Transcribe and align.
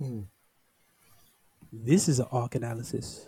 Hmm. 0.00 0.20
This 1.72 2.08
is 2.08 2.18
an 2.20 2.26
arc 2.32 2.54
analysis. 2.54 3.26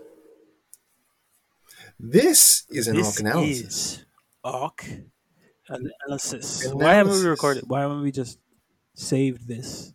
This 1.98 2.64
is 2.70 2.88
an 2.88 2.96
this 2.96 3.06
arc 3.08 3.20
analysis. 3.20 3.60
is 3.98 4.04
arc 4.42 4.84
analysis. 5.68 6.64
Analysis. 6.64 6.74
Why 6.74 6.94
haven't 6.94 7.14
we 7.14 7.26
recorded? 7.26 7.64
Why 7.68 7.80
haven't 7.82 8.02
we 8.02 8.10
just 8.10 8.38
saved 8.94 9.46
this 9.46 9.92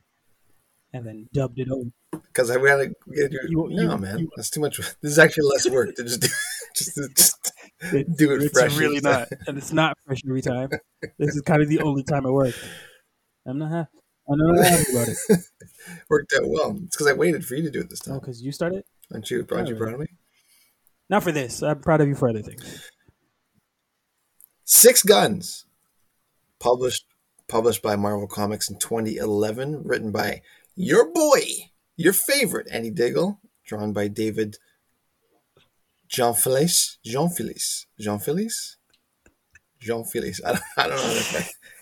and 0.93 1.05
then 1.05 1.27
dubbed 1.33 1.59
it 1.59 1.69
over? 1.69 1.89
Because 2.11 2.49
I 2.49 2.57
we 2.57 2.67
gotta, 2.69 2.93
we 3.05 3.15
gotta 3.17 3.29
do 3.29 3.37
You- 3.49 3.67
no, 3.71 3.91
you- 3.93 3.97
man. 3.97 4.19
you- 4.19 4.29
That's 4.35 4.49
too 4.49 4.61
much. 4.61 4.77
This 5.01 5.11
is 5.13 5.19
actually 5.19 5.49
less 5.49 5.69
work 5.69 5.95
to 5.95 6.03
just 6.03 6.21
do, 6.21 6.27
just, 6.75 6.95
to- 6.95 7.09
just 7.15 7.35
do 8.17 8.31
it 8.33 8.41
it's 8.43 8.53
fresh. 8.57 8.77
really 8.77 9.01
not, 9.01 9.27
and 9.47 9.57
it's 9.57 9.73
not 9.73 9.97
fresh 10.05 10.21
every 10.25 10.41
time. 10.41 10.69
This 11.17 11.35
is 11.35 11.41
kind 11.41 11.61
of 11.61 11.67
the 11.69 11.79
only 11.81 12.03
time 12.03 12.25
it 12.25 12.31
worked. 12.31 12.57
I'm 13.45 13.57
not 13.59 13.71
happy. 13.71 13.89
I'm 14.29 14.37
not 14.37 14.65
happy 14.65 14.91
about 14.91 15.07
it. 15.07 15.17
Worked 16.09 16.33
out 16.33 16.47
well. 16.49 16.77
It's 16.83 16.95
because 16.95 17.07
I 17.07 17.13
waited 17.13 17.45
for 17.45 17.55
you 17.55 17.63
to 17.63 17.71
do 17.71 17.79
it 17.81 17.89
this 17.89 18.01
Oh, 18.07 18.11
time. 18.11 18.19
because 18.19 18.41
you 18.41 18.51
started. 18.51 18.83
Aren't 19.13 19.31
you? 19.31 19.45
Aren't 19.51 19.69
you 19.69 19.75
oh, 19.75 19.77
proud 19.77 19.93
of 19.93 19.99
me? 20.01 20.07
Not 21.09 21.23
for 21.23 21.31
this. 21.31 21.63
I'm 21.63 21.79
proud 21.79 22.01
of 22.01 22.07
you 22.07 22.15
for 22.15 22.29
other 22.29 22.41
things. 22.41 22.89
Six 24.65 25.01
Guns, 25.03 25.65
published 26.59 27.05
published 27.47 27.81
by 27.81 27.95
Marvel 27.95 28.27
Comics 28.27 28.69
in 28.69 28.77
2011, 28.77 29.83
written 29.85 30.11
by 30.11 30.41
your 30.75 31.09
boy, 31.13 31.39
your 31.95 32.11
favorite 32.11 32.67
Andy 32.69 32.89
Diggle, 32.91 33.39
drawn 33.65 33.93
by 33.93 34.09
David 34.09 34.57
Jean 36.09 36.33
Felice, 36.33 36.97
Jean 37.05 37.29
Felice, 37.29 37.85
Jean 37.97 38.19
Felice, 38.19 38.75
Jean 39.79 40.03
Felice. 40.03 40.41
I 40.45 40.51
don't, 40.53 40.63
I 40.77 40.87
don't 40.87 40.97
know. 40.97 41.39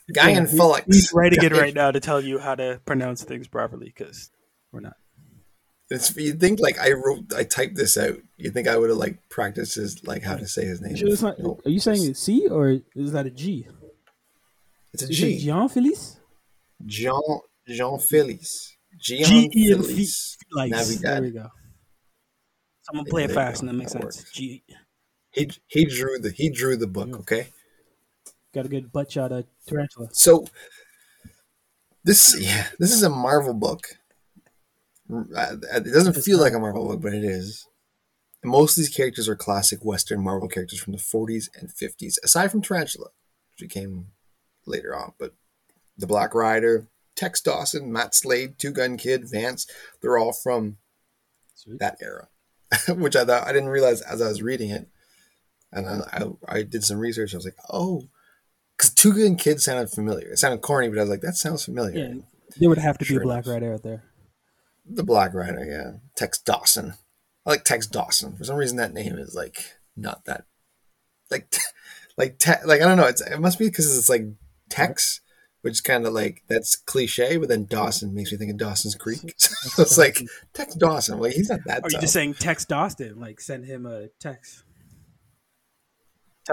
That 0.07 0.13
guy 0.13 0.29
in 0.31 0.47
Felix. 0.47 0.85
He's 0.85 1.13
writing 1.13 1.43
it 1.43 1.51
right 1.51 1.73
now 1.73 1.91
to 1.91 1.99
tell 1.99 2.21
you 2.21 2.39
how 2.39 2.55
to 2.55 2.79
pronounce 2.85 3.23
things 3.23 3.47
properly 3.47 3.87
because 3.87 4.29
we're 4.71 4.81
not. 4.81 4.93
It's, 5.89 6.15
you 6.15 6.33
think 6.33 6.59
like 6.59 6.79
I 6.79 6.93
wrote, 6.93 7.31
I 7.35 7.43
typed 7.43 7.75
this 7.75 7.95
out. 7.97 8.17
You 8.37 8.49
think 8.49 8.67
I 8.67 8.75
would 8.77 8.89
have 8.89 8.97
like 8.97 9.19
practiced 9.29 9.75
his 9.75 10.03
like 10.05 10.23
how 10.23 10.35
to 10.35 10.47
say 10.47 10.65
his 10.65 10.81
name? 10.81 10.95
It's 10.95 11.21
not, 11.21 11.37
No, 11.39 11.59
are 11.63 11.69
you 11.69 11.79
saying 11.79 12.03
it's 12.09 12.19
C 12.19 12.47
or 12.47 12.79
is 12.95 13.11
that 13.11 13.27
a 13.27 13.29
G? 13.29 13.67
it's 14.93 15.03
a 15.03 15.05
Is 15.05 15.11
it 15.11 15.13
G. 15.13 15.39
Jean 15.39 15.69
Felice? 15.69 16.19
Jean 16.85 17.39
Jean 17.67 17.99
Felice. 17.99 18.75
Jean 18.99 19.25
G 19.25 19.51
E 19.55 19.71
and 19.73 19.85
Felice. 19.85 20.37
Like 20.51 20.71
there 20.71 21.21
we 21.21 21.29
go. 21.31 21.49
Someone 22.81 23.05
play 23.05 23.21
Yeah, 23.21 23.25
it 23.25 23.27
there 23.29 23.35
fast 23.35 23.59
and 23.61 23.69
that 23.69 23.73
makes 23.73 23.93
That 23.93 24.13
sense. 24.13 24.31
G 24.31 24.63
He 25.31 25.51
he 25.67 25.85
drew 25.85 26.17
the 26.17 26.31
he 26.31 26.49
drew 26.49 26.77
the 26.77 26.87
book. 26.87 27.15
Okay, 27.19 27.49
got 28.55 28.65
a 28.65 28.69
good 28.69 28.91
butt 28.91 29.11
shot 29.11 29.31
of 29.31 29.45
tarantula. 29.67 30.07
so 30.13 30.45
this 32.03 32.35
yeah 32.39 32.67
this 32.79 32.91
is 32.91 33.03
a 33.03 33.09
Marvel 33.09 33.53
book. 33.53 33.99
It 35.07 35.93
doesn't 35.93 36.15
feel 36.15 36.39
like 36.39 36.53
a 36.53 36.59
Marvel 36.59 36.87
book, 36.87 37.01
but 37.01 37.13
it 37.13 37.23
is. 37.23 37.67
And 38.41 38.51
most 38.51 38.77
of 38.77 38.83
these 38.83 38.95
characters 38.95 39.29
are 39.29 39.35
classic 39.35 39.83
Western 39.83 40.23
Marvel 40.23 40.47
characters 40.47 40.79
from 40.79 40.93
the 40.93 40.99
40s 40.99 41.47
and 41.59 41.69
50s, 41.69 42.15
aside 42.23 42.51
from 42.51 42.61
Tarantula, 42.61 43.09
which 43.59 43.69
came 43.69 44.07
later 44.65 44.95
on. 44.95 45.13
But 45.19 45.33
the 45.97 46.07
Black 46.07 46.33
Rider, 46.33 46.87
Tex 47.15 47.41
Dawson, 47.41 47.91
Matt 47.91 48.15
Slade, 48.15 48.57
Two 48.57 48.71
Gun 48.71 48.97
Kid, 48.97 49.29
Vance, 49.29 49.67
they're 50.01 50.17
all 50.17 50.33
from 50.33 50.77
Sweet. 51.55 51.79
that 51.79 51.97
era, 52.01 52.29
which 52.89 53.15
I 53.15 53.25
thought 53.25 53.47
I 53.47 53.53
didn't 53.53 53.69
realize 53.69 54.01
as 54.01 54.21
I 54.21 54.27
was 54.27 54.41
reading 54.41 54.69
it, 54.71 54.87
and 55.71 55.87
I, 55.87 56.01
I, 56.13 56.57
I 56.57 56.63
did 56.63 56.83
some 56.83 56.97
research. 56.99 57.33
I 57.33 57.37
was 57.37 57.45
like, 57.45 57.57
oh, 57.69 58.09
because 58.77 58.93
Two 58.93 59.13
Gun 59.13 59.35
Kid 59.35 59.61
sounded 59.61 59.89
familiar. 59.89 60.29
It 60.29 60.39
sounded 60.39 60.61
corny, 60.61 60.89
but 60.89 60.97
I 60.97 61.01
was 61.01 61.09
like, 61.09 61.21
that 61.21 61.35
sounds 61.35 61.65
familiar. 61.65 61.97
Yeah, 61.97 62.21
there 62.57 62.69
would 62.69 62.77
have 62.77 62.97
to 62.99 63.05
be 63.05 63.15
a 63.15 63.19
black 63.19 63.45
rider 63.47 63.73
out 63.73 63.83
there. 63.83 64.03
The 64.87 65.03
Black 65.03 65.33
Rider, 65.33 65.65
yeah, 65.65 65.99
Tex 66.15 66.37
Dawson. 66.37 66.93
I 67.45 67.49
like 67.49 67.63
Tex 67.63 67.87
Dawson 67.87 68.37
for 68.37 68.43
some 68.43 68.55
reason. 68.55 68.77
That 68.77 68.93
name 68.93 69.17
is 69.17 69.33
like 69.33 69.73
not 69.97 70.25
that 70.25 70.45
like 71.31 71.53
like 72.17 72.37
te- 72.37 72.63
like 72.65 72.81
I 72.81 72.85
don't 72.85 72.97
know. 72.97 73.07
It's 73.07 73.21
it 73.21 73.39
must 73.39 73.57
be 73.57 73.65
because 73.65 73.97
it's 73.97 74.09
like 74.09 74.23
Tex. 74.69 75.21
Which 75.61 75.71
is 75.73 75.81
kind 75.81 76.05
of 76.05 76.13
like 76.13 76.43
that's 76.47 76.75
cliche, 76.75 77.37
but 77.37 77.49
then 77.49 77.65
Dawson 77.65 78.13
makes 78.13 78.31
me 78.31 78.37
think 78.37 78.51
of 78.51 78.57
Dawson's 78.57 78.93
Creek. 78.93 79.33
so 79.39 79.81
it's 79.81 79.97
like 79.97 80.21
Tex 80.53 80.75
Dawson. 80.75 81.17
Well, 81.17 81.31
he's 81.31 81.49
not 81.49 81.61
that. 81.65 81.79
Oh, 81.79 81.85
Are 81.85 81.89
you 81.89 81.93
tough. 81.93 82.01
just 82.01 82.13
saying 82.13 82.35
Tex 82.35 82.65
Dawson? 82.65 83.19
Like 83.19 83.41
send 83.41 83.65
him 83.65 83.87
a 83.87 84.09
text. 84.19 84.63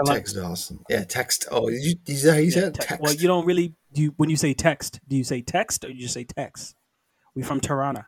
Text 0.05 0.35
Dawson. 0.35 0.79
Yeah, 0.89 1.03
text. 1.03 1.47
Oh, 1.51 1.69
you, 1.69 1.77
you, 1.79 1.95
you 2.07 2.15
said 2.17 2.43
Yeah, 2.63 2.69
text. 2.71 2.99
Well, 3.01 3.13
you 3.13 3.27
don't 3.27 3.45
really 3.45 3.75
do. 3.93 4.01
You, 4.03 4.13
when 4.17 4.29
you 4.29 4.35
say 4.35 4.53
text, 4.53 4.99
do 5.07 5.15
you 5.15 5.23
say 5.23 5.41
text 5.41 5.83
or 5.85 5.89
do 5.89 5.93
you 5.93 6.01
just 6.01 6.13
say 6.15 6.23
text? 6.23 6.75
We 7.35 7.41
from 7.43 7.59
Tirana, 7.59 8.07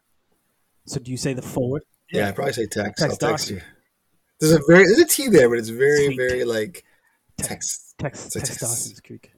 so 0.86 1.00
do 1.00 1.12
you 1.12 1.18
say 1.18 1.34
the 1.34 1.42
forward? 1.42 1.84
yeah, 2.12 2.30
I 2.30 2.32
probably 2.32 2.54
say 2.54 2.66
text. 2.68 2.98
Text 3.00 3.24
I'll 3.24 3.30
text 3.32 3.50
Dawson. 3.50 3.56
you. 3.58 3.62
There's 4.40 4.54
a 4.54 4.60
very 4.68 4.84
there's 4.86 5.00
a 5.00 5.06
T 5.06 5.28
there, 5.30 5.50
but 5.50 5.58
it's 5.60 5.70
very 5.70 6.08
Sweet. 6.08 6.18
very 6.18 6.44
like 6.46 6.84
Text, 7.38 7.96
text. 8.00 8.32
text, 8.32 8.34
text, 8.34 8.48
text. 8.48 8.60
Dawson's 8.62 9.00
Creek. 9.02 9.32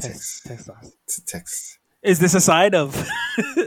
Text, 0.00 0.44
Text. 0.44 0.46
text 0.46 0.66
Dawson. 0.66 0.92
Text. 1.26 1.78
Is 2.02 2.18
this 2.20 2.34
a 2.34 2.40
sign 2.40 2.74
of? 2.74 3.06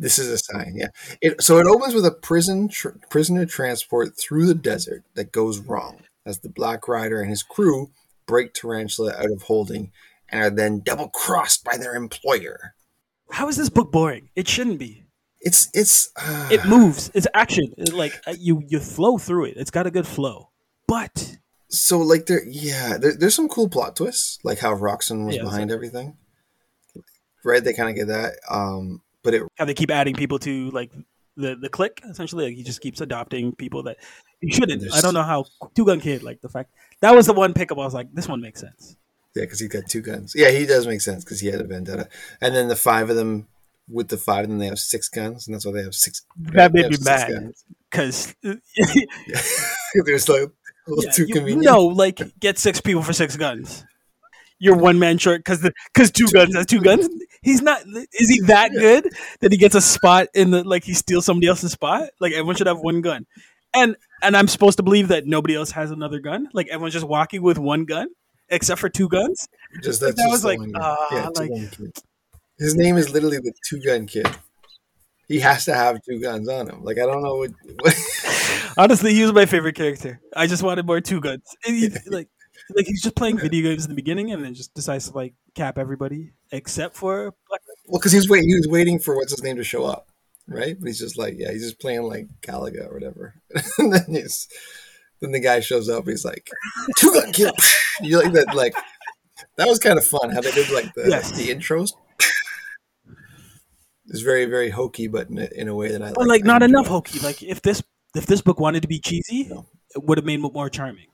This 0.00 0.18
is 0.20 0.28
a 0.28 0.38
sign. 0.38 0.74
Yeah. 0.76 0.88
It 1.20 1.42
so 1.42 1.58
it 1.58 1.66
opens 1.66 1.92
with 1.94 2.06
a 2.06 2.12
prison 2.12 2.68
tr- 2.68 2.90
prisoner 3.10 3.44
transport 3.46 4.16
through 4.16 4.46
the 4.46 4.54
desert 4.54 5.02
that 5.14 5.32
goes 5.32 5.58
wrong 5.58 6.00
as 6.28 6.40
the 6.40 6.48
Black 6.48 6.86
Rider 6.86 7.20
and 7.20 7.30
his 7.30 7.42
crew 7.42 7.90
break 8.26 8.52
Tarantula 8.52 9.14
out 9.18 9.30
of 9.30 9.42
holding 9.42 9.90
and 10.28 10.42
are 10.44 10.50
then 10.50 10.80
double 10.84 11.08
crossed 11.08 11.64
by 11.64 11.76
their 11.76 11.94
employer. 11.94 12.74
How 13.30 13.48
is 13.48 13.56
this 13.56 13.70
book 13.70 13.90
boring? 13.90 14.28
It 14.36 14.46
shouldn't 14.46 14.78
be. 14.78 15.04
It's 15.40 15.70
it's 15.72 16.10
uh, 16.16 16.48
It 16.50 16.64
moves. 16.66 17.10
It's 17.14 17.26
action. 17.32 17.72
It, 17.78 17.92
like 17.92 18.20
uh, 18.26 18.34
you, 18.38 18.62
you 18.66 18.80
flow 18.80 19.18
through 19.18 19.46
it. 19.46 19.56
It's 19.56 19.70
got 19.70 19.86
a 19.86 19.90
good 19.90 20.06
flow. 20.06 20.50
But 20.86 21.38
so 21.68 21.98
like 21.98 22.26
there 22.26 22.44
yeah 22.46 22.96
there, 22.98 23.14
there's 23.14 23.34
some 23.34 23.48
cool 23.48 23.68
plot 23.68 23.96
twists 23.96 24.38
like 24.42 24.58
how 24.58 24.74
Roxxon 24.74 25.26
was 25.26 25.36
Yeah, 25.36 25.42
behind 25.42 25.70
everything. 25.70 26.16
Right, 27.44 27.62
they 27.62 27.72
kind 27.72 27.88
of 27.88 27.94
get 27.94 28.08
that. 28.08 28.34
Um, 28.50 29.02
but 29.22 29.34
it 29.34 29.42
how 29.56 29.64
they 29.64 29.74
keep 29.74 29.90
adding 29.90 30.14
people 30.14 30.38
to 30.40 30.70
like 30.70 30.90
the 31.38 31.56
the 31.56 31.68
click 31.68 32.00
essentially 32.10 32.44
like 32.46 32.54
he 32.56 32.62
just 32.62 32.80
keeps 32.82 33.00
adopting 33.00 33.54
people 33.54 33.82
that 33.84 33.96
he 34.40 34.50
shouldn't 34.50 34.80
There's- 34.82 34.96
i 34.98 35.00
don't 35.00 35.14
know 35.14 35.22
how 35.22 35.46
two 35.74 35.86
gun 35.86 36.00
kid 36.00 36.22
like 36.22 36.40
the 36.42 36.48
fact 36.50 36.70
that 37.00 37.14
was 37.14 37.26
the 37.26 37.32
one 37.32 37.54
pickup 37.54 37.78
i 37.78 37.84
was 37.84 37.94
like 37.94 38.12
this 38.12 38.28
one 38.28 38.40
makes 38.40 38.60
sense 38.60 38.96
Yeah, 39.34 39.44
because 39.44 39.60
he's 39.60 39.68
got 39.68 39.84
two 39.88 40.00
guns. 40.02 40.34
Yeah, 40.34 40.50
he 40.50 40.66
does 40.66 40.86
make 40.86 41.00
sense 41.00 41.22
because 41.24 41.38
he 41.40 41.48
had 41.48 41.60
a 41.60 41.64
vendetta. 41.64 42.08
And 42.40 42.54
then 42.56 42.66
the 42.68 42.74
five 42.88 43.08
of 43.10 43.16
them, 43.16 43.46
with 43.88 44.08
the 44.08 44.16
five 44.16 44.42
and 44.44 44.52
them, 44.52 44.58
they 44.58 44.66
have 44.66 44.78
six 44.80 45.08
guns, 45.08 45.46
and 45.46 45.54
that's 45.54 45.64
why 45.66 45.72
they 45.72 45.82
have 45.84 45.94
six. 45.94 46.24
that 46.56 46.72
made 46.72 46.90
me 46.90 46.96
mad 47.04 47.52
because 47.90 48.34
There's 49.94 50.28
like 50.28 50.42
a 50.42 50.50
little 50.90 51.12
too 51.12 51.26
convenient. 51.26 51.62
no 51.64 51.84
like 51.86 52.20
get 52.40 52.58
six 52.58 52.80
people 52.80 53.02
for 53.02 53.12
six 53.12 53.36
guns 53.36 53.84
you're 54.58 54.76
one 54.76 54.98
man 54.98 55.18
short 55.18 55.40
because 55.44 55.60
because 55.94 56.10
two 56.10 56.26
guns 56.28 56.54
has 56.56 56.66
two 56.66 56.80
guns 56.80 57.08
he's 57.42 57.62
not 57.62 57.82
is 58.12 58.28
he 58.28 58.40
that 58.40 58.70
good 58.72 59.08
that 59.40 59.52
he 59.52 59.58
gets 59.58 59.74
a 59.74 59.80
spot 59.80 60.28
in 60.34 60.50
the 60.50 60.64
like 60.64 60.84
he 60.84 60.94
steals 60.94 61.24
somebody 61.24 61.46
else's 61.46 61.72
spot 61.72 62.10
like 62.20 62.32
everyone 62.32 62.56
should 62.56 62.66
have 62.66 62.80
one 62.80 63.00
gun 63.00 63.26
and 63.74 63.96
and 64.22 64.36
i'm 64.36 64.48
supposed 64.48 64.76
to 64.76 64.82
believe 64.82 65.08
that 65.08 65.26
nobody 65.26 65.54
else 65.54 65.70
has 65.70 65.90
another 65.90 66.18
gun 66.20 66.48
like 66.52 66.68
everyone's 66.68 66.94
just 66.94 67.06
walking 67.06 67.42
with 67.42 67.58
one 67.58 67.84
gun 67.84 68.08
except 68.48 68.80
for 68.80 68.88
two 68.88 69.08
guns 69.08 69.46
Just 69.82 70.00
that's 70.00 70.16
that 70.16 70.28
was 70.30 70.44
like, 70.44 70.58
ah, 70.76 71.08
yeah, 71.12 71.28
like- 71.36 71.50
His 72.58 72.74
name 72.74 72.96
is 72.96 73.10
literally 73.10 73.36
the 73.38 73.52
two 73.68 73.80
gun 73.80 74.06
kid. 74.06 74.26
He 75.28 75.38
has 75.40 75.66
to 75.66 75.74
have 75.74 76.00
two 76.02 76.18
guns 76.20 76.48
on 76.48 76.68
him. 76.68 76.82
Like 76.82 76.96
I 76.98 77.04
don't 77.04 77.22
know 77.22 77.36
what. 77.36 77.50
what 77.82 77.94
Honestly, 78.78 79.12
he 79.12 79.22
was 79.22 79.32
my 79.32 79.44
favorite 79.44 79.74
character. 79.74 80.20
I 80.34 80.46
just 80.46 80.62
wanted 80.62 80.86
more 80.86 81.00
two 81.00 81.20
guns. 81.20 81.42
And 81.66 81.76
he, 81.76 81.90
like, 82.06 82.28
like 82.74 82.86
he's 82.86 83.02
just 83.02 83.16
playing 83.16 83.38
video 83.38 83.70
games 83.70 83.84
in 83.84 83.90
the 83.90 83.94
beginning, 83.96 84.32
and 84.32 84.44
then 84.44 84.54
just 84.54 84.74
decides 84.74 85.08
to 85.10 85.14
like 85.16 85.34
cap 85.54 85.78
everybody 85.78 86.32
except 86.52 86.96
for 86.96 87.34
Black. 87.48 87.60
well, 87.86 87.98
because 88.00 88.12
he's 88.12 88.28
waiting. 88.28 88.48
He 88.48 88.54
was 88.56 88.68
waiting 88.68 88.98
for 88.98 89.16
what's 89.16 89.32
his 89.32 89.42
name 89.42 89.56
to 89.56 89.64
show 89.64 89.84
up, 89.84 90.08
right? 90.46 90.76
But 90.78 90.86
he's 90.86 90.98
just 90.98 91.18
like, 91.18 91.34
yeah, 91.38 91.50
he's 91.52 91.62
just 91.64 91.80
playing 91.80 92.02
like 92.02 92.26
Galaga 92.42 92.88
or 92.88 92.94
whatever. 92.94 93.34
and 93.78 93.92
then 93.92 94.04
he's, 94.08 94.48
then 95.20 95.32
the 95.32 95.40
guy 95.40 95.60
shows 95.60 95.88
up. 95.88 96.06
He's 96.06 96.24
like, 96.24 96.48
two 96.98 97.12
gun 97.12 97.32
kid. 97.32 97.52
you 98.02 98.20
like 98.22 98.32
that? 98.32 98.54
Like 98.54 98.74
that 99.56 99.68
was 99.68 99.78
kind 99.78 99.98
of 99.98 100.04
fun. 100.04 100.30
How 100.30 100.40
they 100.40 100.50
did 100.52 100.70
like 100.70 100.92
the 100.94 101.08
Yes. 101.08 101.32
the 101.36 101.48
intros. 101.48 101.92
It's 104.10 104.22
very 104.22 104.46
very 104.46 104.70
hokey, 104.70 105.06
but 105.06 105.28
in 105.28 105.38
a, 105.38 105.48
in 105.54 105.68
a 105.68 105.74
way 105.74 105.92
that 105.92 106.02
I 106.02 106.12
But 106.14 106.26
like, 106.28 106.42
I 106.42 106.46
not 106.46 106.62
enjoy. 106.62 106.78
enough 106.78 106.86
hokey. 106.86 107.18
Like, 107.18 107.42
if 107.42 107.60
this 107.60 107.82
if 108.16 108.24
this 108.24 108.40
book 108.40 108.58
wanted 108.58 108.80
to 108.82 108.88
be 108.88 108.98
cheesy, 109.00 109.44
No. 109.50 109.66
it 109.94 110.02
would 110.02 110.16
have 110.16 110.24
made 110.24 110.40
it 110.40 110.52
more 110.52 110.70
charming. 110.70 111.08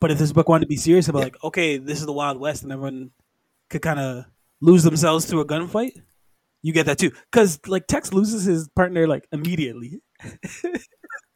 But 0.00 0.10
if 0.10 0.18
this 0.18 0.32
book 0.32 0.48
wanted 0.48 0.64
to 0.64 0.68
be 0.68 0.76
serious 0.76 1.08
about 1.08 1.22
like, 1.22 1.42
okay, 1.42 1.78
this 1.78 2.00
is 2.00 2.06
the 2.06 2.12
Wild 2.12 2.38
West, 2.38 2.62
and 2.62 2.72
everyone 2.72 3.10
could 3.68 3.82
kind 3.82 3.98
of 3.98 4.24
lose 4.60 4.82
themselves 4.84 5.26
to 5.26 5.40
a 5.40 5.46
gunfight, 5.46 5.92
you 6.62 6.72
get 6.72 6.86
that 6.86 6.98
too. 6.98 7.10
Because 7.30 7.58
like 7.66 7.86
Tex 7.86 8.12
loses 8.12 8.44
his 8.44 8.68
partner 8.68 9.06
like 9.06 9.26
immediately. 9.32 10.00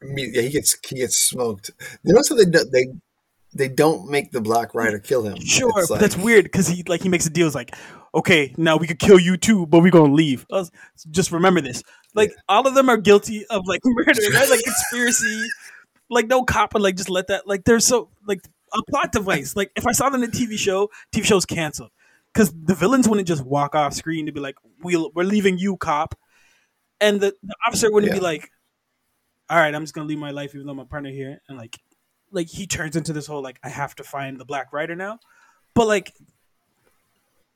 Yeah, 0.05 0.43
he 0.43 0.51
gets 0.51 0.77
he 0.89 0.97
gets 0.97 1.17
smoked. 1.17 1.71
You 2.03 2.15
how 2.17 2.37
they 2.37 2.45
they 2.45 2.87
they 3.55 3.69
don't 3.69 4.09
make 4.09 4.33
the 4.33 4.41
Black 4.41 4.75
Rider 4.75 4.99
kill 4.99 5.25
him. 5.25 5.41
Sure, 5.41 5.73
but 5.89 6.01
that's 6.01 6.17
weird 6.17 6.45
because 6.45 6.67
he 6.67 6.83
like 6.89 7.03
he 7.03 7.09
makes 7.09 7.27
a 7.27 7.31
deal. 7.31 7.47
It's 7.47 7.55
like, 7.55 7.75
okay, 8.15 8.55
now 8.57 8.77
we 8.77 8.87
could 8.87 8.99
kill 8.99 9.21
you 9.21 9.37
too, 9.37 9.67
but 9.67 9.81
we're 9.81 9.91
gonna 9.91 10.13
leave. 10.13 10.47
Uh, 10.51 10.65
Just 11.11 11.31
remember 11.33 11.61
this. 11.61 11.83
Like 12.15 12.33
all 12.49 12.67
of 12.67 12.75
them 12.75 12.89
are 12.89 12.97
guilty 12.97 13.47
of 13.47 13.63
like 13.67 13.81
murder, 13.85 14.21
right? 14.35 14.51
Like 14.51 14.65
conspiracy. 14.65 15.47
Like 16.13 16.27
no 16.29 16.45
cop 16.45 16.75
would 16.75 16.83
like 16.83 16.97
just 16.97 17.11
let 17.11 17.27
that. 17.29 17.47
Like 17.47 17.65
there's 17.65 17.87
so 17.87 18.11
like 18.27 18.41
a 18.75 18.83
plot 18.91 19.13
device. 19.13 19.57
Like 19.57 19.73
if 19.77 19.87
I 19.87 19.93
saw 19.93 20.09
them 20.11 20.23
in 20.23 20.29
a 20.29 20.33
TV 20.33 20.57
show, 20.59 20.91
TV 21.13 21.25
show's 21.25 21.47
canceled 21.47 21.91
because 22.33 22.53
the 22.53 22.75
villains 22.75 23.09
wouldn't 23.09 23.29
just 23.29 23.45
walk 23.45 23.75
off 23.75 23.93
screen 23.95 24.27
to 24.27 24.33
be 24.33 24.41
like, 24.41 24.57
"We'll 24.83 25.11
we're 25.15 25.25
leaving 25.25 25.59
you, 25.59 25.77
cop," 25.77 26.15
and 27.01 27.21
the, 27.21 27.35
the 27.43 27.55
officer 27.67 27.91
wouldn't 27.93 28.13
be 28.13 28.21
like, 28.21 28.51
"All 29.51 29.59
right, 29.59 29.75
I'm 29.75 29.83
just 29.83 29.95
gonna 29.95 30.07
leave 30.07 30.19
my 30.19 30.31
life 30.31 30.55
even 30.55 30.67
though 30.67 30.75
my 30.75 30.85
partner 30.85 31.11
here," 31.11 31.41
and 31.49 31.59
like, 31.59 31.79
like 32.31 32.49
he 32.49 32.67
turns 32.67 32.97
into 32.97 33.13
this 33.13 33.27
whole 33.27 33.43
like, 33.43 33.59
"I 33.63 33.69
have 33.69 33.95
to 33.97 34.05
find 34.05 34.39
the 34.39 34.45
Black 34.45 34.73
Rider 34.73 34.95
now," 34.97 35.19
but 35.75 35.87
like 35.87 36.13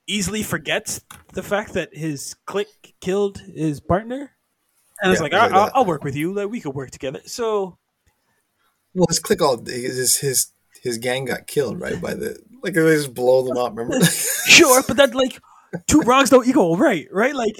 easily 0.06 0.42
forgets 0.42 1.00
the 1.32 1.42
fact 1.42 1.72
that 1.74 1.94
his 1.96 2.34
clique 2.46 2.94
killed 3.00 3.38
his 3.38 3.80
partner, 3.80 4.30
and 5.02 5.12
it's 5.12 5.20
Yeah, 5.20 5.24
like, 5.24 5.32
like 5.32 5.52
I- 5.52 5.54
I'll, 5.56 5.64
that. 5.66 5.76
I'll 5.76 5.84
work 5.84 6.04
with 6.04 6.16
you. 6.16 6.32
Like 6.32 6.48
we 6.48 6.60
could 6.60 6.74
work 6.74 6.90
together. 6.90 7.20
So 7.26 7.78
Well, 8.96 9.06
his 9.10 9.18
click 9.18 9.42
all 9.42 9.62
his 9.62 10.16
his 10.16 10.52
his 10.82 10.96
gang 10.96 11.26
got 11.26 11.46
killed 11.46 11.78
right 11.78 12.00
by 12.00 12.14
the 12.14 12.42
like 12.62 12.72
they 12.72 12.94
just 12.94 13.12
blow 13.12 13.42
them 13.42 13.58
up. 13.58 13.76
Remember? 13.76 14.02
sure, 14.46 14.82
but 14.88 14.96
that 14.96 15.14
like 15.14 15.38
two 15.86 16.00
wrongs 16.00 16.30
don't 16.30 16.48
equal 16.48 16.78
right, 16.78 17.06
right? 17.12 17.34
Like 17.34 17.56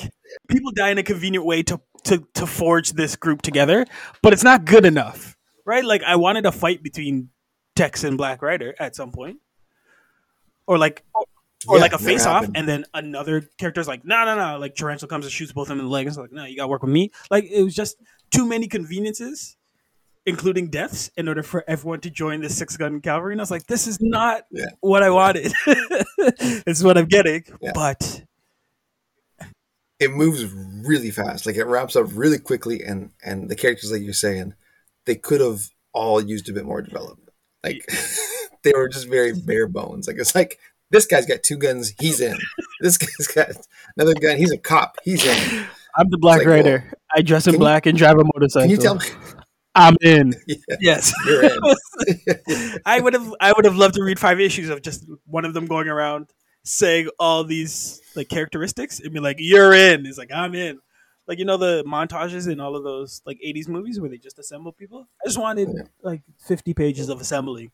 people 0.48 0.72
die 0.72 0.88
in 0.88 0.96
a 0.96 1.02
convenient 1.02 1.44
way 1.44 1.62
to 1.64 1.78
to 2.04 2.26
to 2.36 2.46
forge 2.46 2.92
this 2.92 3.16
group 3.16 3.42
together, 3.42 3.84
but 4.22 4.32
it's 4.32 4.44
not 4.44 4.64
good 4.64 4.86
enough, 4.86 5.36
right? 5.66 5.84
Like 5.84 6.02
I 6.04 6.16
wanted 6.16 6.46
a 6.46 6.52
fight 6.52 6.82
between 6.82 7.28
Tex 7.74 8.02
and 8.02 8.16
Black 8.16 8.40
Rider 8.40 8.74
at 8.78 8.96
some 8.96 9.12
point, 9.12 9.38
or 10.66 10.78
like. 10.78 11.04
Or 11.68 11.76
Yeah, 11.76 11.82
like 11.82 11.94
a 11.94 11.98
face 11.98 12.26
off, 12.26 12.46
and 12.54 12.68
then 12.68 12.84
another 12.94 13.40
character's 13.58 13.88
like, 13.88 14.04
no, 14.04 14.24
no, 14.24 14.36
no. 14.36 14.58
Like 14.58 14.76
Tarantula 14.76 15.08
comes 15.08 15.24
and 15.24 15.32
shoots 15.32 15.52
both 15.52 15.64
of 15.64 15.68
them 15.70 15.80
in 15.80 15.86
the 15.86 15.90
leg. 15.90 16.06
It's 16.06 16.16
like, 16.16 16.30
no, 16.30 16.44
you 16.44 16.54
gotta 16.54 16.68
work 16.68 16.82
with 16.82 16.92
me. 16.92 17.10
Like 17.28 17.44
it 17.50 17.62
was 17.62 17.74
just 17.74 17.96
too 18.30 18.46
many 18.46 18.68
conveniences, 18.68 19.55
including 20.26 20.68
deaths, 20.70 21.10
in 21.16 21.28
order 21.28 21.42
for 21.42 21.64
everyone 21.68 22.00
to 22.00 22.10
join 22.10 22.40
the 22.42 22.48
six 22.50 22.76
gun 22.76 23.00
cavalry. 23.00 23.32
And 23.32 23.40
I 23.40 23.42
was 23.42 23.50
like, 23.50 23.66
this 23.66 23.86
is 23.86 23.98
not 24.00 24.42
Yeah. 24.50 24.66
what 24.80 25.02
I 25.02 25.10
wanted. 25.10 25.52
this 25.66 26.62
is 26.78 26.84
what 26.84 26.98
I'm 26.98 27.06
getting. 27.06 27.44
Yeah. 27.62 27.72
But 27.74 28.22
it 29.98 30.10
moves 30.10 30.44
really 30.86 31.10
fast. 31.10 31.46
Like 31.46 31.56
it 31.56 31.64
wraps 31.64 31.96
up 31.96 32.06
really 32.12 32.38
quickly, 32.38 32.82
and 32.82 33.10
and 33.24 33.48
the 33.48 33.56
characters, 33.56 33.90
like 33.92 34.02
you're 34.02 34.12
saying, 34.12 34.54
they 35.06 35.14
could 35.14 35.40
have 35.40 35.60
all 35.92 36.20
used 36.20 36.48
a 36.48 36.52
bit 36.52 36.66
more 36.66 36.82
development. 36.82 37.30
Like 37.64 37.86
they 38.62 38.72
were 38.74 38.88
just 38.88 39.08
very 39.08 39.32
bare 39.32 39.66
bones. 39.68 40.06
Like 40.06 40.18
it's 40.18 40.34
like 40.34 40.58
this 40.90 41.06
guy's 41.06 41.26
got 41.26 41.42
two 41.42 41.56
guns, 41.56 41.94
he's 41.98 42.20
in. 42.20 42.36
This 42.80 42.98
guy's 42.98 43.26
got 43.28 43.48
another 43.96 44.14
gun, 44.14 44.36
he's 44.36 44.52
a 44.52 44.58
cop, 44.58 44.96
he's 45.02 45.24
in. 45.24 45.64
I'm 45.96 46.10
the 46.10 46.18
Black 46.18 46.40
like, 46.40 46.46
Rider. 46.46 46.92
I 47.14 47.22
dress 47.22 47.46
in 47.46 47.52
can 47.52 47.60
you- 47.60 47.64
black 47.64 47.86
and 47.86 47.96
drive 47.96 48.18
a 48.18 48.24
motorcycle. 48.24 48.62
Can 48.68 48.70
you 48.70 48.76
tell 48.76 48.96
me? 48.96 49.06
I'm 49.76 49.96
in. 50.02 50.34
Yeah, 50.46 50.56
Yes. 50.80 51.12
you're 51.26 51.44
in. 51.44 52.80
I 52.86 53.00
would 53.00 53.12
have 53.14 53.34
I 53.40 53.52
would 53.52 53.64
have 53.64 53.76
loved 53.76 53.94
to 53.94 54.02
read 54.02 54.18
five 54.18 54.40
issues 54.40 54.68
of 54.70 54.82
just 54.82 55.06
one 55.26 55.44
of 55.44 55.54
them 55.54 55.66
going 55.66 55.88
around 55.88 56.28
saying 56.64 57.08
all 57.18 57.44
these 57.44 58.00
like 58.16 58.28
characteristics 58.28 58.98
and 59.00 59.12
be 59.12 59.20
like, 59.20 59.36
You're 59.38 59.72
in. 59.74 60.06
It's 60.06 60.18
like 60.18 60.32
I'm 60.32 60.54
in. 60.54 60.78
Like 61.28 61.38
you 61.38 61.44
know 61.44 61.56
the 61.56 61.82
montages 61.84 62.50
in 62.50 62.60
all 62.60 62.76
of 62.76 62.84
those 62.84 63.20
like 63.26 63.38
'80s 63.44 63.68
movies 63.68 64.00
where 64.00 64.08
they 64.10 64.18
just 64.18 64.38
assemble 64.38 64.72
people. 64.72 65.08
I 65.24 65.28
just 65.28 65.38
wanted 65.38 65.68
Yeah. 65.74 65.82
like 66.02 66.22
50 66.46 66.72
pages 66.74 67.08
of 67.08 67.20
assembling 67.20 67.70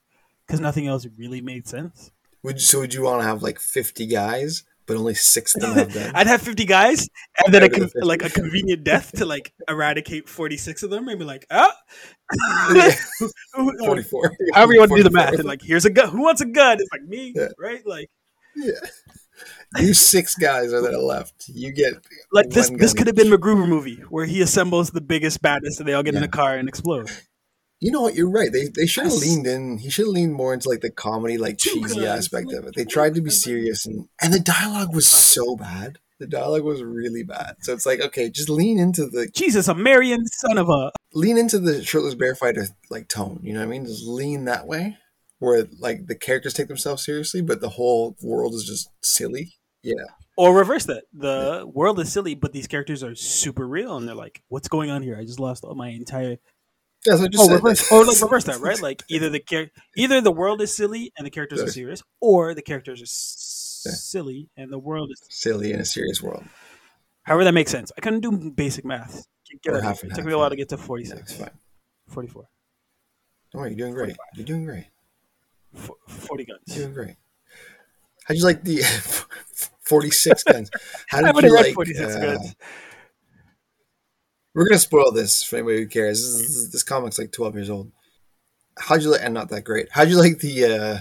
because 0.47 0.61
nothing 0.61 0.87
else 0.87 1.07
really 1.19 1.41
made 1.41 1.69
sense. 1.69 2.11
Would 2.43 2.57
you, 2.57 2.61
so 2.61 2.81
would 2.81 2.93
you 2.95 3.03
want 3.03 3.21
to 3.21 3.27
have 3.27 3.43
like 3.43 3.61
50 3.61 4.07
guys, 4.07 4.65
but 4.87 4.97
only 4.97 5.15
six 5.15 5.55
of 5.55 5.63
them 5.63 5.73
have 5.75 5.93
guns? 5.95 6.13
I'd 6.15 6.27
have 6.27 6.43
50 6.43 6.65
guys 6.65 7.09
and 7.45 7.53
then 7.55 7.63
a 7.63 7.69
con- 7.69 7.83
50. 7.83 8.01
like 8.03 8.23
a 8.25 8.31
convenient 8.31 8.85
death 8.85 9.13
to 9.17 9.25
like 9.25 9.53
eradicate 9.69 10.29
46 10.29 10.83
of 10.83 10.91
them 10.91 11.09
and 11.09 11.19
be 11.19 11.25
like, 11.25 11.47
ah, 11.51 11.75
Yeah, 12.75 12.91
44. 13.79 14.33
however 14.55 14.73
you 14.73 14.81
want 14.81 14.91
to 14.93 14.97
do 14.97 15.03
the 15.03 15.11
math. 15.11 15.35
And 15.35 15.45
like, 15.45 15.63
here's 15.63 15.85
a 15.85 15.91
gun. 15.91 16.09
Who 16.09 16.23
wants 16.23 16.41
a 16.41 16.47
gun? 16.47 16.79
It's 16.81 16.91
like 16.93 17.03
me, 17.03 17.33
Yeah. 17.35 17.49
right? 17.59 17.87
Like, 17.87 18.09
Yeah. 18.57 18.73
You 19.79 19.95
six 19.95 20.35
guys 20.37 20.73
are 20.73 20.83
that 20.83 20.93
are 20.95 20.99
left. 21.03 21.49
You 21.49 21.73
get 21.73 21.95
like 22.33 22.51
this. 22.51 22.71
This 22.71 22.93
could 22.95 23.07
have 23.07 23.17
been 23.17 23.29
MacGruber 23.29 23.67
movie 23.67 23.97
where 24.11 24.27
he 24.27 24.43
assembles 24.43 24.91
the 24.91 25.01
biggest 25.01 25.41
baddest 25.43 25.81
and 25.81 25.89
they 25.89 25.95
all 25.95 26.03
get 26.03 26.15
in 26.15 26.23
a 26.23 26.29
car 26.29 26.57
and 26.57 26.69
explode. 26.69 27.11
You 27.83 27.91
know 27.91 28.03
what? 28.03 28.15
You're 28.15 28.31
right. 28.31 28.53
They 28.53 28.69
they 28.69 28.87
should 28.87 29.03
have 29.05 29.13
leaned 29.15 29.45
in. 29.45 29.79
He 29.79 29.91
should 29.91 30.07
have 30.07 30.15
leaned 30.15 30.35
more 30.35 30.55
into 30.55 30.69
like 30.69 30.83
the 30.83 30.91
comedy, 30.91 31.37
like 31.37 31.59
cheesy 31.59 32.07
aspect 32.07 32.53
of 32.53 32.65
it. 32.65 32.77
They 32.77 32.85
tried 32.85 33.17
to 33.17 33.21
be 33.21 33.31
serious, 33.31 33.85
and 33.85 34.09
and 34.23 34.33
the 34.33 34.39
dialogue 34.39 34.95
was 34.95 35.09
so 35.09 35.57
bad. 35.57 35.99
The 36.21 36.29
dialogue 36.29 36.63
was 36.63 36.81
really 36.81 37.25
bad. 37.25 37.57
So 37.63 37.73
it's 37.73 37.85
like, 37.85 38.01
okay, 38.01 38.31
just 38.31 38.49
lean 38.49 38.79
into 38.79 39.07
the 39.07 39.29
Jesus, 39.35 39.67
a 39.67 39.75
Marion 39.75 40.25
son 40.27 40.59
of 40.59 40.69
a. 40.69 40.93
lean 41.13 41.37
into 41.37 41.59
the 41.59 41.83
shirtless 41.83 42.15
bear 42.15 42.37
fighter 42.37 42.69
like 42.89 43.09
tone. 43.09 43.41
You 43.43 43.53
know 43.55 43.59
what 43.59 43.67
I 43.67 43.71
mean? 43.71 43.87
Just 43.87 44.07
lean 44.07 44.45
that 44.45 44.69
way, 44.69 44.97
where 45.41 45.67
like 45.81 46.07
the 46.07 46.15
characters 46.15 46.55
take 46.55 46.69
themselves 46.69 47.05
seriously, 47.05 47.43
but 47.43 47.61
the 47.61 47.71
whole 47.71 48.15
world 48.23 48.55
is 48.55 48.63
just 48.63 48.91
silly. 49.03 49.55
Yeah, 49.83 49.95
Or 50.37 50.57
reverse 50.57 50.85
that. 50.85 51.03
The 51.13 51.65
world 51.67 51.99
is 51.99 52.13
silly, 52.13 52.37
but 52.37 52.53
these 52.53 52.69
characters 52.69 53.03
are 53.03 53.17
super 53.17 53.67
real, 53.67 53.97
and 53.97 54.07
they're 54.07 54.15
like, 54.15 54.45
"What's 54.47 54.69
going 54.69 54.91
on 54.91 55.03
here? 55.03 55.17
I 55.19 55.25
just 55.25 55.41
lost 55.41 55.65
all 55.65 55.75
my 55.75 55.89
entire 55.89 56.37
what 57.07 57.21
I 57.21 57.27
just 57.29 57.51
Oh, 57.51 57.55
reverse, 57.55 57.91
or 57.93 58.05
like 58.05 58.21
reverse 58.23 58.45
that, 58.45 58.61
right? 58.61 58.81
Like 58.81 59.03
either 59.09 59.29
the 59.29 59.41
char- 59.41 59.71
either 59.97 60.21
the 60.21 60.33
world 60.33 60.61
is 60.63 60.75
silly 60.75 61.13
and 61.17 61.27
the 61.27 61.31
characters 61.31 61.61
are 61.63 61.69
serious, 61.69 62.03
or 62.21 62.55
the 62.55 62.63
characters 62.63 63.01
are 63.01 63.05
s- 63.05 63.83
Yeah. 63.87 63.93
silly 63.93 64.49
and 64.57 64.73
the 64.73 64.79
world 64.79 65.11
is. 65.11 65.21
silly 65.29 65.73
in 65.73 65.81
a 65.81 65.85
serious 65.85 66.23
world. 66.23 66.45
However, 67.25 67.45
that 67.45 67.53
makes 67.53 67.71
sense. 67.71 67.91
I 67.97 68.01
couldn't 68.01 68.21
do 68.21 68.51
basic 68.51 68.85
math. 68.85 69.27
Get 69.63 69.75
half 69.83 69.99
It 70.03 70.09
took 70.09 70.17
half, 70.19 70.25
me 70.27 70.33
a 70.33 70.39
while 70.39 70.49
to 70.51 70.57
get 70.57 70.69
to 70.71 70.77
Yeah, 70.77 70.83
46, 70.83 71.21
it's 71.21 71.33
fine. 71.35 71.51
44, 72.09 72.49
Don't 73.53 73.61
worry, 73.63 73.71
you're 73.71 73.79
doing 73.79 73.93
great. 73.95 74.17
You're 74.35 74.47
doing 74.47 74.65
great. 74.65 74.87
F- 75.77 75.91
40 76.09 76.45
guns. 76.47 76.61
You're 76.67 76.79
doing 76.87 76.95
great. 76.95 77.17
How'd 78.25 78.37
you 78.39 78.45
like 78.45 78.63
the 78.65 78.79
46 79.83 80.45
guns? 80.45 80.71
How 81.09 81.21
did 81.33 81.43
you 81.45 81.55
like? 81.55 81.75
46 81.75 82.15
uh, 82.15 82.21
guns. 82.21 82.55
We're 84.55 84.69
gonna 84.69 84.79
spoil 84.79 85.13
this 85.13 85.43
for 85.43 85.57
anybody 85.57 85.79
who 85.79 85.87
cares. 85.87 86.21
This, 86.21 86.49
is, 86.49 86.73
this 86.73 86.83
comic's 86.83 87.19
like 87.19 87.33
12 87.33 87.55
years 87.55 87.71
old. 87.71 87.91
How'd 88.79 89.03
you 89.03 89.11
like? 89.11 89.23
And 89.23 89.35
not 89.35 89.49
that 89.51 89.65
great. 89.65 89.89
How'd 89.91 90.09
you 90.09 90.19
like 90.19 90.39
the 90.39 90.65
uh 90.65 90.99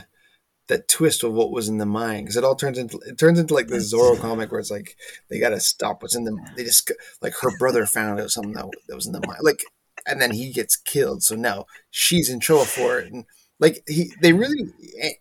that 0.68 0.88
twist 0.88 1.24
of 1.24 1.33
what 1.33 1.51
was 1.51 1.68
in 1.68 1.77
the 1.77 1.86
mind? 1.86 2.25
Because 2.25 2.38
it 2.38 2.45
all 2.45 2.56
turns 2.56 2.77
into 2.77 2.98
it 3.06 3.18
turns 3.18 3.39
into 3.39 3.53
like 3.53 3.68
this 3.68 3.94
Zorro 3.94 4.18
comic 4.18 4.51
where 4.51 4.59
it's 4.59 4.71
like 4.71 4.95
they 5.30 5.39
gotta 5.39 5.59
stop 5.59 6.01
what's 6.01 6.15
in 6.15 6.24
the. 6.24 6.38
They 6.56 6.63
just 6.63 6.92
like 7.21 7.33
her 7.42 7.57
brother 7.57 7.85
found 7.85 8.19
out 8.19 8.31
something 8.31 8.54
that, 8.54 8.69
that 8.87 8.95
was 8.95 9.06
in 9.06 9.14
the 9.14 9.26
mind, 9.26 9.40
like, 9.42 9.61
and 10.07 10.21
then 10.21 10.31
he 10.31 10.54
gets 10.54 10.78
killed. 10.78 11.23
So 11.23 11.35
now 11.35 11.66
she's 11.90 12.30
in 12.30 12.40
trouble 12.40 12.66
for 12.66 12.99
it, 12.99 13.11
and 13.11 13.26
like 13.59 13.83
he, 13.87 14.11
they 14.21 14.31
really, 14.31 14.71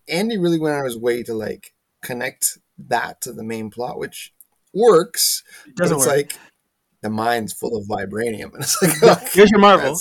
Andy 0.09 0.38
really 0.38 0.59
went 0.59 0.76
out 0.76 0.81
of 0.81 0.87
his 0.87 0.99
way 0.99 1.25
to 1.25 1.35
like 1.35 1.75
connect 2.02 2.59
that 2.78 3.21
to 3.23 3.33
the 3.33 3.45
main 3.45 3.71
plot, 3.71 3.99
which 3.99 4.33
works. 4.73 5.43
It 5.66 5.76
doesn't 5.76 5.97
it's 5.97 6.07
work. 6.07 6.16
like 6.16 6.33
the 7.02 7.11
mind's 7.11 7.52
full 7.52 7.76
of 7.76 7.87
vibranium, 7.87 8.52
and 8.54 8.62
it's 8.62 8.80
like 8.83 9.02
okay, 9.02 9.26
Here's 9.33 9.50
your 9.50 9.61
Marvel. 9.61 9.99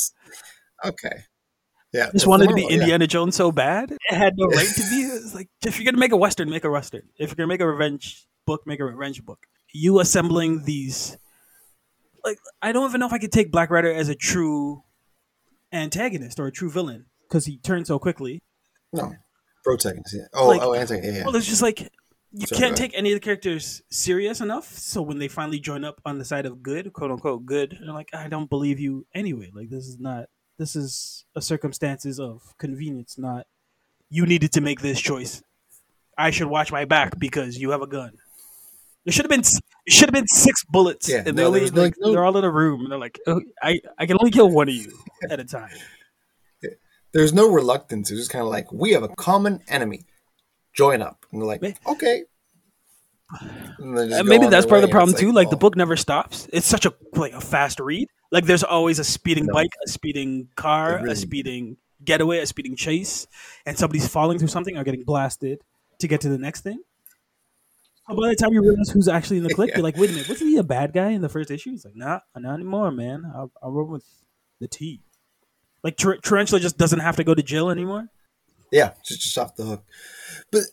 okay, 0.86 1.24
yeah. 1.94 2.10
Just 2.12 2.28
wanted 2.28 2.50
to 2.50 2.54
be 2.56 2.62
Marvel, 2.62 2.72
yeah. 2.78 2.82
Indiana 2.84 3.08
Jones 3.08 3.36
so 3.36 3.52
bad. 3.52 3.92
It 3.92 4.16
had 4.16 4.34
no 4.38 4.48
right 4.48 4.68
to 4.68 4.82
be. 4.90 4.96
It's 5.12 5.34
like 5.36 5.50
if 5.66 5.78
you're 5.80 5.86
gonna 5.86 5.98
make 6.00 6.12
a 6.12 6.18
western, 6.18 6.50
make 6.50 6.64
a 6.64 6.70
western. 6.70 7.04
If 7.18 7.30
you're 7.30 7.36
gonna 7.36 7.48
make 7.48 7.62
a 7.62 7.68
revenge 7.68 8.26
book, 8.46 8.66
make 8.66 8.80
a 8.80 8.86
revenge 8.86 9.24
book. 9.26 9.46
You 9.74 10.00
assembling 10.00 10.64
these, 10.66 11.18
like 12.26 12.38
I 12.62 12.72
don't 12.72 12.90
even 12.90 13.00
know 13.00 13.06
if 13.08 13.14
I 13.14 13.18
could 13.20 13.32
take 13.32 13.52
Black 13.52 13.70
Rider 13.70 13.92
as 13.94 14.10
a 14.10 14.16
true 14.16 14.84
antagonist 15.72 16.40
or 16.40 16.48
a 16.48 16.52
true 16.52 16.70
villain 16.72 17.06
because 17.28 17.46
he 17.46 17.58
turned 17.60 17.88
so 17.88 18.00
quickly. 18.00 18.42
No, 18.92 19.14
protagonist. 19.64 20.16
Yeah. 20.18 20.26
Oh, 20.34 20.48
Like- 20.48 20.62
oh, 20.64 20.74
antagonist. 20.74 21.12
Yeah, 21.14 21.20
yeah. 21.20 21.26
Well, 21.26 21.36
it's 21.36 21.46
just 21.48 21.62
like 21.62 21.90
you 22.32 22.46
Sorry, 22.48 22.60
can't 22.62 22.78
take 22.78 22.92
any 22.96 23.12
of 23.12 23.16
the 23.16 23.20
characters 23.20 23.82
serious 23.90 24.40
enough. 24.42 24.68
So 24.78 25.02
when 25.02 25.18
they 25.20 25.28
finally 25.28 25.60
join 25.60 25.84
up 25.84 26.00
on 26.06 26.20
the 26.20 26.26
side 26.26 26.46
of 26.46 26.62
good, 26.62 26.94
quote 26.94 27.12
unquote 27.12 27.46
good, 27.46 27.78
they're 27.82 27.94
like, 27.94 28.10
I 28.14 28.28
don't 28.28 28.50
believe 28.50 28.80
you 28.80 29.06
anyway. 29.16 29.52
Like 29.54 29.70
this 29.70 29.86
is 29.88 30.00
not. 30.00 30.26
This 30.58 30.76
is 30.76 31.26
a 31.36 31.42
circumstances 31.42 32.20
of 32.20 32.42
convenience, 32.58 33.18
not 33.18 33.48
you 34.10 34.26
needed 34.26 34.52
to 34.54 34.62
make 34.62 34.82
this 34.82 35.00
choice. 35.00 35.42
I 36.18 36.32
should 36.32 36.48
watch 36.48 36.72
my 36.72 36.84
back 36.86 37.18
because 37.18 37.58
you 37.58 37.70
have 37.72 37.82
a 37.82 37.88
gun. 37.88 38.12
There 39.06 39.14
should 39.14 39.24
have 39.26 39.30
been 39.30 39.40
it 39.86 39.94
should 39.94 40.10
have 40.10 40.14
been 40.14 40.28
six 40.28 40.64
bullets, 40.66 41.08
Yeah, 41.10 41.24
and 41.26 41.28
no, 41.28 41.32
they 41.32 41.36
there 41.36 41.46
only 41.48 41.62
was 41.62 41.74
no- 41.74 41.82
like, 41.84 41.94
no- 42.00 42.12
they're 42.12 42.26
all 42.26 42.38
in 42.38 42.44
a 42.44 42.52
room, 42.52 42.82
and 42.82 42.92
they're 42.92 43.00
like, 43.00 43.18
oh, 43.28 43.42
I 43.64 43.80
I 43.98 44.06
can 44.06 44.18
only 44.20 44.32
kill 44.32 44.50
one 44.50 44.68
of 44.68 44.76
you 44.76 44.92
at 45.30 45.40
a 45.40 45.46
time. 45.46 45.72
There's 47.12 47.34
no 47.34 47.50
reluctance. 47.52 48.12
It's 48.12 48.20
just 48.20 48.32
kind 48.32 48.44
of 48.44 48.50
like 48.50 48.72
we 48.72 48.92
have 48.92 49.02
a 49.04 49.10
common 49.10 49.62
enemy. 49.68 50.06
Join 50.80 51.02
up, 51.02 51.26
and 51.34 51.44
like, 51.44 51.62
okay. 51.86 52.24
And 53.80 53.98
And 54.00 54.14
uh, 54.14 54.24
maybe 54.24 54.48
that's 54.48 54.66
part 54.66 54.82
of 54.82 54.90
the 54.90 54.92
problem 54.94 55.18
too. 55.18 55.34
Like 55.34 55.50
the 55.50 55.58
oh, 55.58 55.60
book 55.60 55.76
never 55.76 55.98
stops. 55.98 56.48
It's 56.54 56.66
such 56.66 56.86
a 56.86 56.94
like 57.14 57.34
a 57.34 57.42
fast 57.42 57.82
read. 57.82 58.08
Like 58.32 58.46
there's 58.46 58.64
always 58.64 58.98
a 58.98 59.04
speeding 59.04 59.48
No. 59.48 59.54
bike, 59.56 59.72
a 59.86 59.90
speeding 59.90 60.48
car, 60.56 61.00
really- 61.02 61.12
a 61.12 61.16
speeding 61.18 61.76
getaway, 62.06 62.40
a 62.40 62.46
speeding 62.46 62.78
chase, 62.78 63.28
and 63.66 63.78
somebody's 63.78 64.08
falling 64.08 64.40
through 64.40 64.48
something 64.48 64.78
or 64.78 64.86
getting 64.86 65.04
blasted 65.04 65.60
to 66.00 66.08
get 66.08 66.22
to 66.22 66.30
the 66.30 66.38
next 66.38 66.62
thing. 66.62 66.80
So 68.08 68.16
by 68.16 68.30
the 68.30 68.36
time 68.38 68.54
you 68.54 68.62
realize 68.62 68.90
who's 68.90 69.10
actually 69.10 69.38
in 69.38 69.44
the 69.44 69.54
clip, 69.54 69.68
Yeah. 69.72 69.76
you're 69.80 69.84
like, 69.90 69.98
wait 69.98 70.12
a 70.12 70.14
minute, 70.14 70.30
wasn't 70.30 70.50
he 70.50 70.56
a 70.56 70.64
bad 70.64 70.94
guy 70.94 71.10
in 71.10 71.22
the 71.22 71.28
first 71.28 71.52
issue? 71.52 71.72
He's 71.72 71.84
like, 71.84 71.98
nah, 71.98 72.22
not 72.38 72.54
anymore, 72.54 72.90
man. 72.90 73.30
I'll, 73.36 73.52
run 73.62 73.90
with 73.90 74.06
the 74.62 74.70
T. 74.70 75.02
Like 75.84 75.98
Tar- 75.98 76.18
Tarantula 76.18 76.62
just 76.62 76.78
doesn't 76.78 77.00
have 77.02 77.18
to 77.18 77.26
go 77.26 77.36
to 77.36 77.44
jail 77.44 77.70
anymore. 77.70 78.08
Yeah, 78.72 78.94
just 79.04 79.22
just 79.22 79.38
off 79.38 79.56
the 79.56 79.64
hook. 79.64 79.84
But 80.52 80.64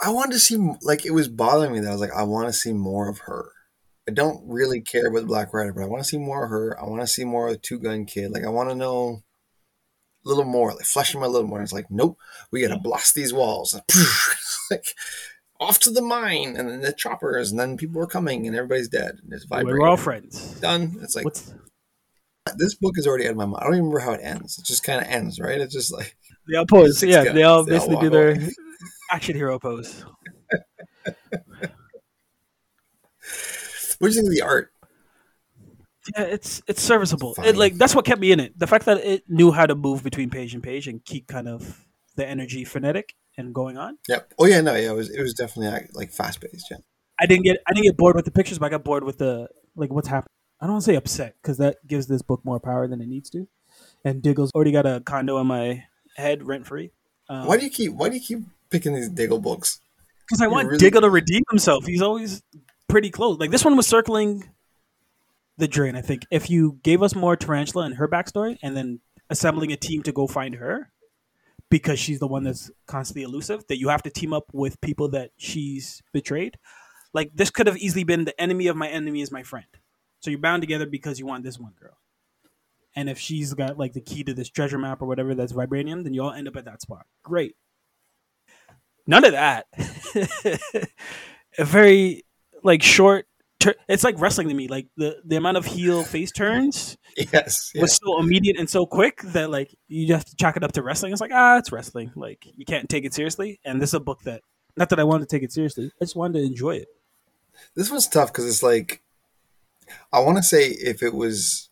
I 0.00 0.10
wanted 0.10 0.32
to 0.32 0.38
see 0.38 0.56
like 0.82 1.04
it 1.04 1.12
was 1.12 1.28
bothering 1.28 1.72
me 1.72 1.80
that 1.80 1.88
I 1.88 1.92
was 1.92 2.00
like, 2.00 2.12
I 2.12 2.22
want 2.22 2.48
to 2.48 2.52
see 2.52 2.72
more 2.72 3.08
of 3.08 3.18
her. 3.20 3.52
I 4.08 4.12
don't 4.12 4.42
really 4.46 4.80
care 4.80 5.06
about 5.06 5.20
the 5.20 5.26
Black 5.26 5.54
Rider, 5.54 5.72
but 5.72 5.82
I 5.82 5.86
want 5.86 6.02
to 6.02 6.08
see 6.08 6.18
more 6.18 6.44
of 6.44 6.50
her. 6.50 6.78
I 6.80 6.88
want 6.88 7.02
to 7.02 7.06
see 7.06 7.24
more 7.24 7.46
of 7.46 7.52
the 7.52 7.58
Two 7.58 7.78
Gun 7.78 8.04
Kid. 8.04 8.32
Like 8.32 8.44
I 8.44 8.48
want 8.48 8.68
to 8.70 8.74
know 8.74 9.22
a 10.24 10.28
little 10.28 10.44
more, 10.44 10.72
like 10.72 10.84
flesh 10.84 11.14
him 11.14 11.22
a 11.22 11.28
little 11.28 11.46
more. 11.46 11.58
And 11.58 11.64
it's 11.64 11.72
like, 11.72 11.90
nope, 11.90 12.18
we 12.50 12.62
gotta 12.62 12.80
blast 12.80 13.14
these 13.14 13.32
walls. 13.32 13.78
like 14.70 14.86
off 15.60 15.78
to 15.80 15.90
the 15.90 16.02
mine, 16.02 16.56
and 16.56 16.68
then 16.68 16.80
the 16.80 16.92
choppers, 16.92 17.50
and 17.50 17.60
then 17.60 17.76
people 17.76 18.02
are 18.02 18.06
coming, 18.06 18.46
and 18.46 18.56
everybody's 18.56 18.88
dead, 18.88 19.20
and 19.22 19.32
it's 19.32 19.44
vibrating. 19.44 19.80
We're 19.80 19.88
all 19.88 19.96
friends. 19.96 20.58
Done. 20.60 20.98
It's 21.02 21.14
like 21.14 21.24
What's 21.24 21.52
this 22.56 22.74
book 22.74 22.98
is 22.98 23.06
already 23.06 23.26
out 23.26 23.32
of 23.32 23.36
my 23.36 23.46
mind. 23.46 23.58
I 23.60 23.64
don't 23.64 23.74
even 23.74 23.84
remember 23.84 24.00
how 24.00 24.12
it 24.12 24.20
ends. 24.22 24.58
It 24.58 24.64
just 24.64 24.82
kind 24.82 25.00
of 25.00 25.06
ends, 25.06 25.38
right? 25.38 25.60
It's 25.60 25.72
just 25.72 25.92
like 25.92 26.16
they 26.48 26.56
all 26.56 26.66
pose? 26.66 26.98
Six 26.98 27.10
Yeah, 27.12 27.24
guys. 27.24 27.34
they 27.34 27.42
all 27.42 27.64
They 27.64 27.72
basically 27.72 27.94
walk 27.96 28.04
do 28.04 28.10
their 28.10 28.38
action 29.10 29.36
hero 29.36 29.58
pose. 29.58 30.04
what 33.98 34.08
do 34.08 34.08
you 34.08 34.12
think 34.12 34.26
of 34.26 34.32
the 34.34 34.42
art? 34.42 34.72
Yeah, 36.16 36.24
it's 36.24 36.62
it's 36.66 36.82
serviceable. 36.82 37.34
It, 37.44 37.56
like 37.56 37.74
that's 37.74 37.94
what 37.94 38.04
kept 38.04 38.20
me 38.20 38.32
in 38.32 38.40
it. 38.40 38.58
The 38.58 38.66
fact 38.66 38.86
that 38.86 38.98
it 39.04 39.22
knew 39.28 39.52
how 39.52 39.66
to 39.66 39.74
move 39.76 40.02
between 40.02 40.30
page 40.30 40.52
and 40.54 40.62
page 40.62 40.88
and 40.88 41.04
keep 41.04 41.28
kind 41.28 41.48
of 41.48 41.86
the 42.16 42.26
energy 42.26 42.64
frenetic 42.64 43.14
and 43.38 43.54
going 43.54 43.78
on. 43.78 43.98
Yep. 44.08 44.34
Oh 44.38 44.46
yeah, 44.46 44.60
no, 44.60 44.74
yeah, 44.74 44.90
it 44.90 44.94
was 44.96 45.10
it 45.10 45.22
was 45.22 45.32
definitely 45.34 45.88
like 45.94 46.10
fast 46.10 46.40
paced. 46.40 46.66
Yeah. 46.70 46.78
I 47.20 47.26
didn't 47.26 47.44
get 47.44 47.58
I 47.68 47.72
didn't 47.72 47.84
get 47.86 47.96
bored 47.96 48.16
with 48.16 48.24
the 48.24 48.32
pictures, 48.32 48.58
but 48.58 48.66
I 48.66 48.68
got 48.70 48.82
bored 48.82 49.04
with 49.04 49.18
the 49.18 49.48
like 49.76 49.92
what's 49.92 50.08
happening. 50.08 50.26
I 50.60 50.66
don't 50.66 50.74
want 50.74 50.84
to 50.84 50.90
say 50.90 50.96
upset 50.96 51.36
because 51.40 51.58
that 51.58 51.76
gives 51.86 52.08
this 52.08 52.22
book 52.22 52.44
more 52.44 52.58
power 52.58 52.88
than 52.88 53.00
it 53.00 53.06
needs 53.08 53.30
to. 53.30 53.46
And 54.04 54.22
Diggle's 54.22 54.50
already 54.54 54.72
got 54.72 54.86
a 54.86 55.00
condo 55.06 55.38
in 55.38 55.46
my 55.46 55.84
head 56.16 56.46
rent 56.46 56.66
free. 56.66 56.90
Um, 57.28 57.46
Why 57.46 57.56
do 57.56 57.64
you 57.64 57.70
keep 57.70 57.92
Why 57.92 58.08
do 58.08 58.16
you 58.16 58.20
keep 58.20 58.40
picking 58.70 58.94
these 58.94 59.08
Diggle 59.08 59.40
books? 59.40 59.80
Because 60.26 60.40
I 60.40 60.46
You 60.46 60.50
want 60.50 60.66
really- 60.68 60.78
Diggle 60.78 61.02
to 61.02 61.10
redeem 61.10 61.42
himself. 61.50 61.86
He's 61.86 62.02
always 62.02 62.42
pretty 62.88 63.10
close. 63.10 63.38
Like 63.38 63.50
this 63.50 63.64
one 63.64 63.76
was 63.76 63.86
circling 63.86 64.48
the 65.58 65.68
drain. 65.68 65.96
I 65.96 66.00
think 66.00 66.26
if 66.30 66.48
you 66.50 66.78
gave 66.82 67.02
us 67.02 67.14
more 67.14 67.36
Tarantula 67.36 67.84
and 67.84 67.96
her 67.96 68.08
backstory, 68.08 68.58
and 68.62 68.76
then 68.76 69.00
assembling 69.30 69.72
a 69.72 69.76
team 69.76 70.02
to 70.02 70.12
go 70.12 70.26
find 70.26 70.56
her, 70.56 70.90
because 71.70 71.98
she's 71.98 72.18
the 72.18 72.26
one 72.26 72.44
that's 72.44 72.70
constantly 72.86 73.22
elusive, 73.22 73.66
that 73.68 73.78
you 73.78 73.88
have 73.88 74.02
to 74.02 74.10
team 74.10 74.32
up 74.32 74.44
with 74.52 74.80
people 74.80 75.08
that 75.10 75.30
she's 75.36 76.02
betrayed. 76.12 76.58
Like 77.14 77.30
this 77.34 77.50
could 77.50 77.66
have 77.66 77.76
easily 77.78 78.04
been 78.04 78.24
the 78.24 78.38
enemy 78.40 78.66
of 78.66 78.76
my 78.76 78.88
enemy 78.88 79.20
is 79.20 79.30
my 79.30 79.42
friend. 79.42 79.66
So 80.20 80.30
you're 80.30 80.40
bound 80.40 80.62
together 80.62 80.86
because 80.86 81.18
you 81.18 81.26
want 81.26 81.44
this 81.44 81.58
one 81.58 81.72
girl. 81.78 81.96
And 82.94 83.08
if 83.08 83.18
she's 83.18 83.54
got 83.54 83.78
like 83.78 83.92
the 83.94 84.00
key 84.00 84.22
to 84.24 84.34
this 84.34 84.48
treasure 84.50 84.78
map 84.78 85.00
or 85.02 85.06
whatever 85.06 85.34
that's 85.34 85.52
vibranium, 85.52 86.04
then 86.04 86.12
you 86.14 86.22
all 86.22 86.32
end 86.32 86.48
up 86.48 86.56
at 86.56 86.66
that 86.66 86.82
spot. 86.82 87.06
Great. 87.22 87.56
None 89.06 89.24
of 89.24 89.32
that. 89.32 89.66
a 91.58 91.64
very 91.64 92.24
like 92.62 92.82
short. 92.82 93.26
Tur- 93.60 93.76
it's 93.88 94.04
like 94.04 94.20
wrestling 94.20 94.48
to 94.48 94.54
me. 94.54 94.68
Like 94.68 94.88
the 94.96 95.20
the 95.24 95.36
amount 95.36 95.56
of 95.56 95.64
heel 95.64 96.02
face 96.02 96.32
turns 96.32 96.96
Yes. 97.16 97.70
Yeah. 97.74 97.82
was 97.82 97.96
so 97.96 98.18
immediate 98.20 98.58
and 98.58 98.68
so 98.68 98.86
quick 98.86 99.22
that 99.22 99.50
like 99.50 99.74
you 99.88 100.06
just 100.06 100.18
have 100.18 100.30
to 100.30 100.36
chalk 100.36 100.56
it 100.56 100.64
up 100.64 100.72
to 100.72 100.82
wrestling. 100.82 101.12
It's 101.12 101.20
like 101.20 101.32
ah, 101.32 101.58
it's 101.58 101.72
wrestling. 101.72 102.12
Like 102.14 102.46
you 102.56 102.64
can't 102.64 102.88
take 102.88 103.04
it 103.04 103.14
seriously. 103.14 103.60
And 103.64 103.80
this 103.80 103.90
is 103.90 103.94
a 103.94 104.00
book 104.00 104.22
that 104.22 104.42
not 104.76 104.88
that 104.90 105.00
I 105.00 105.04
wanted 105.04 105.28
to 105.28 105.36
take 105.36 105.42
it 105.42 105.52
seriously. 105.52 105.90
I 106.00 106.04
just 106.04 106.16
wanted 106.16 106.40
to 106.40 106.44
enjoy 106.44 106.76
it. 106.76 106.88
This 107.74 107.90
was 107.90 108.08
tough 108.08 108.32
because 108.32 108.46
it's 108.46 108.62
like 108.62 109.02
I 110.12 110.20
want 110.20 110.36
to 110.38 110.42
say 110.42 110.66
if 110.68 111.02
it 111.02 111.14
was 111.14 111.68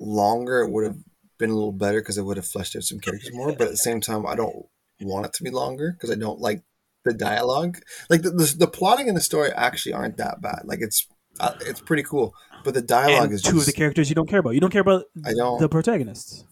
longer, 0.00 0.60
it 0.60 0.70
would 0.70 0.84
have 0.84 0.96
been 1.38 1.50
a 1.50 1.54
little 1.54 1.72
better 1.72 2.00
because 2.00 2.18
it 2.18 2.22
would 2.22 2.36
have 2.36 2.46
fleshed 2.46 2.74
out 2.74 2.82
some 2.82 2.98
characters 2.98 3.32
more. 3.32 3.52
But 3.52 3.66
at 3.66 3.70
the 3.70 3.76
same 3.76 4.00
time, 4.00 4.26
I 4.26 4.34
don't 4.34 4.66
want 5.00 5.26
it 5.26 5.32
to 5.34 5.44
be 5.44 5.50
longer 5.50 5.92
because 5.92 6.10
I 6.10 6.18
don't 6.18 6.40
like 6.40 6.62
the 7.04 7.14
dialogue. 7.14 7.78
Like 8.08 8.22
the, 8.22 8.30
the 8.30 8.54
the 8.58 8.66
plotting 8.66 9.08
and 9.08 9.16
the 9.16 9.22
story 9.22 9.50
actually 9.52 9.92
aren't 9.92 10.16
that 10.18 10.40
bad. 10.40 10.62
Like 10.64 10.80
it's 10.80 11.06
uh, 11.38 11.54
it's 11.60 11.80
pretty 11.80 12.02
cool, 12.02 12.34
but 12.64 12.74
the 12.74 12.82
dialogue 12.82 13.26
And 13.26 13.32
is 13.34 13.42
two 13.42 13.52
just 13.52 13.68
of 13.68 13.74
the 13.74 13.78
characters 13.78 14.08
you 14.08 14.14
don't 14.14 14.28
care 14.28 14.40
about. 14.40 14.50
You 14.50 14.60
don't 14.60 14.70
care 14.70 14.82
about 14.82 15.04
I 15.24 15.32
don't. 15.32 15.60
the 15.60 15.68
protagonists. 15.68 16.44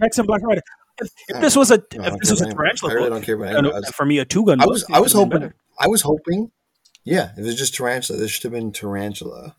Tex 0.00 0.18
and 0.18 0.26
Black 0.26 0.42
Rider. 0.42 0.62
If, 1.00 1.10
if 1.28 1.40
this 1.40 1.56
was 1.56 1.70
a 1.70 1.82
if 1.92 2.18
this 2.18 2.30
was 2.30 2.40
a 2.42 2.50
tarantula 2.52 2.92
I 2.92 2.94
really 2.94 3.08
book, 3.08 3.16
don't 3.16 3.24
care 3.24 3.34
about 3.36 3.48
any. 3.48 3.62
no, 3.62 3.74
was, 3.74 3.90
for 3.90 4.04
me 4.04 4.18
a 4.18 4.24
two 4.24 4.44
gun. 4.44 4.60
I 4.60 4.66
was 4.66 4.84
I 4.90 5.00
was 5.00 5.12
hoping 5.12 5.52
I 5.78 5.88
was 5.88 6.02
hoping, 6.02 6.50
yeah, 7.04 7.32
if 7.32 7.38
it 7.38 7.42
was 7.42 7.56
just 7.56 7.74
tarantula. 7.74 8.18
There 8.18 8.28
should 8.28 8.44
have 8.44 8.52
been 8.52 8.72
tarantula, 8.72 9.56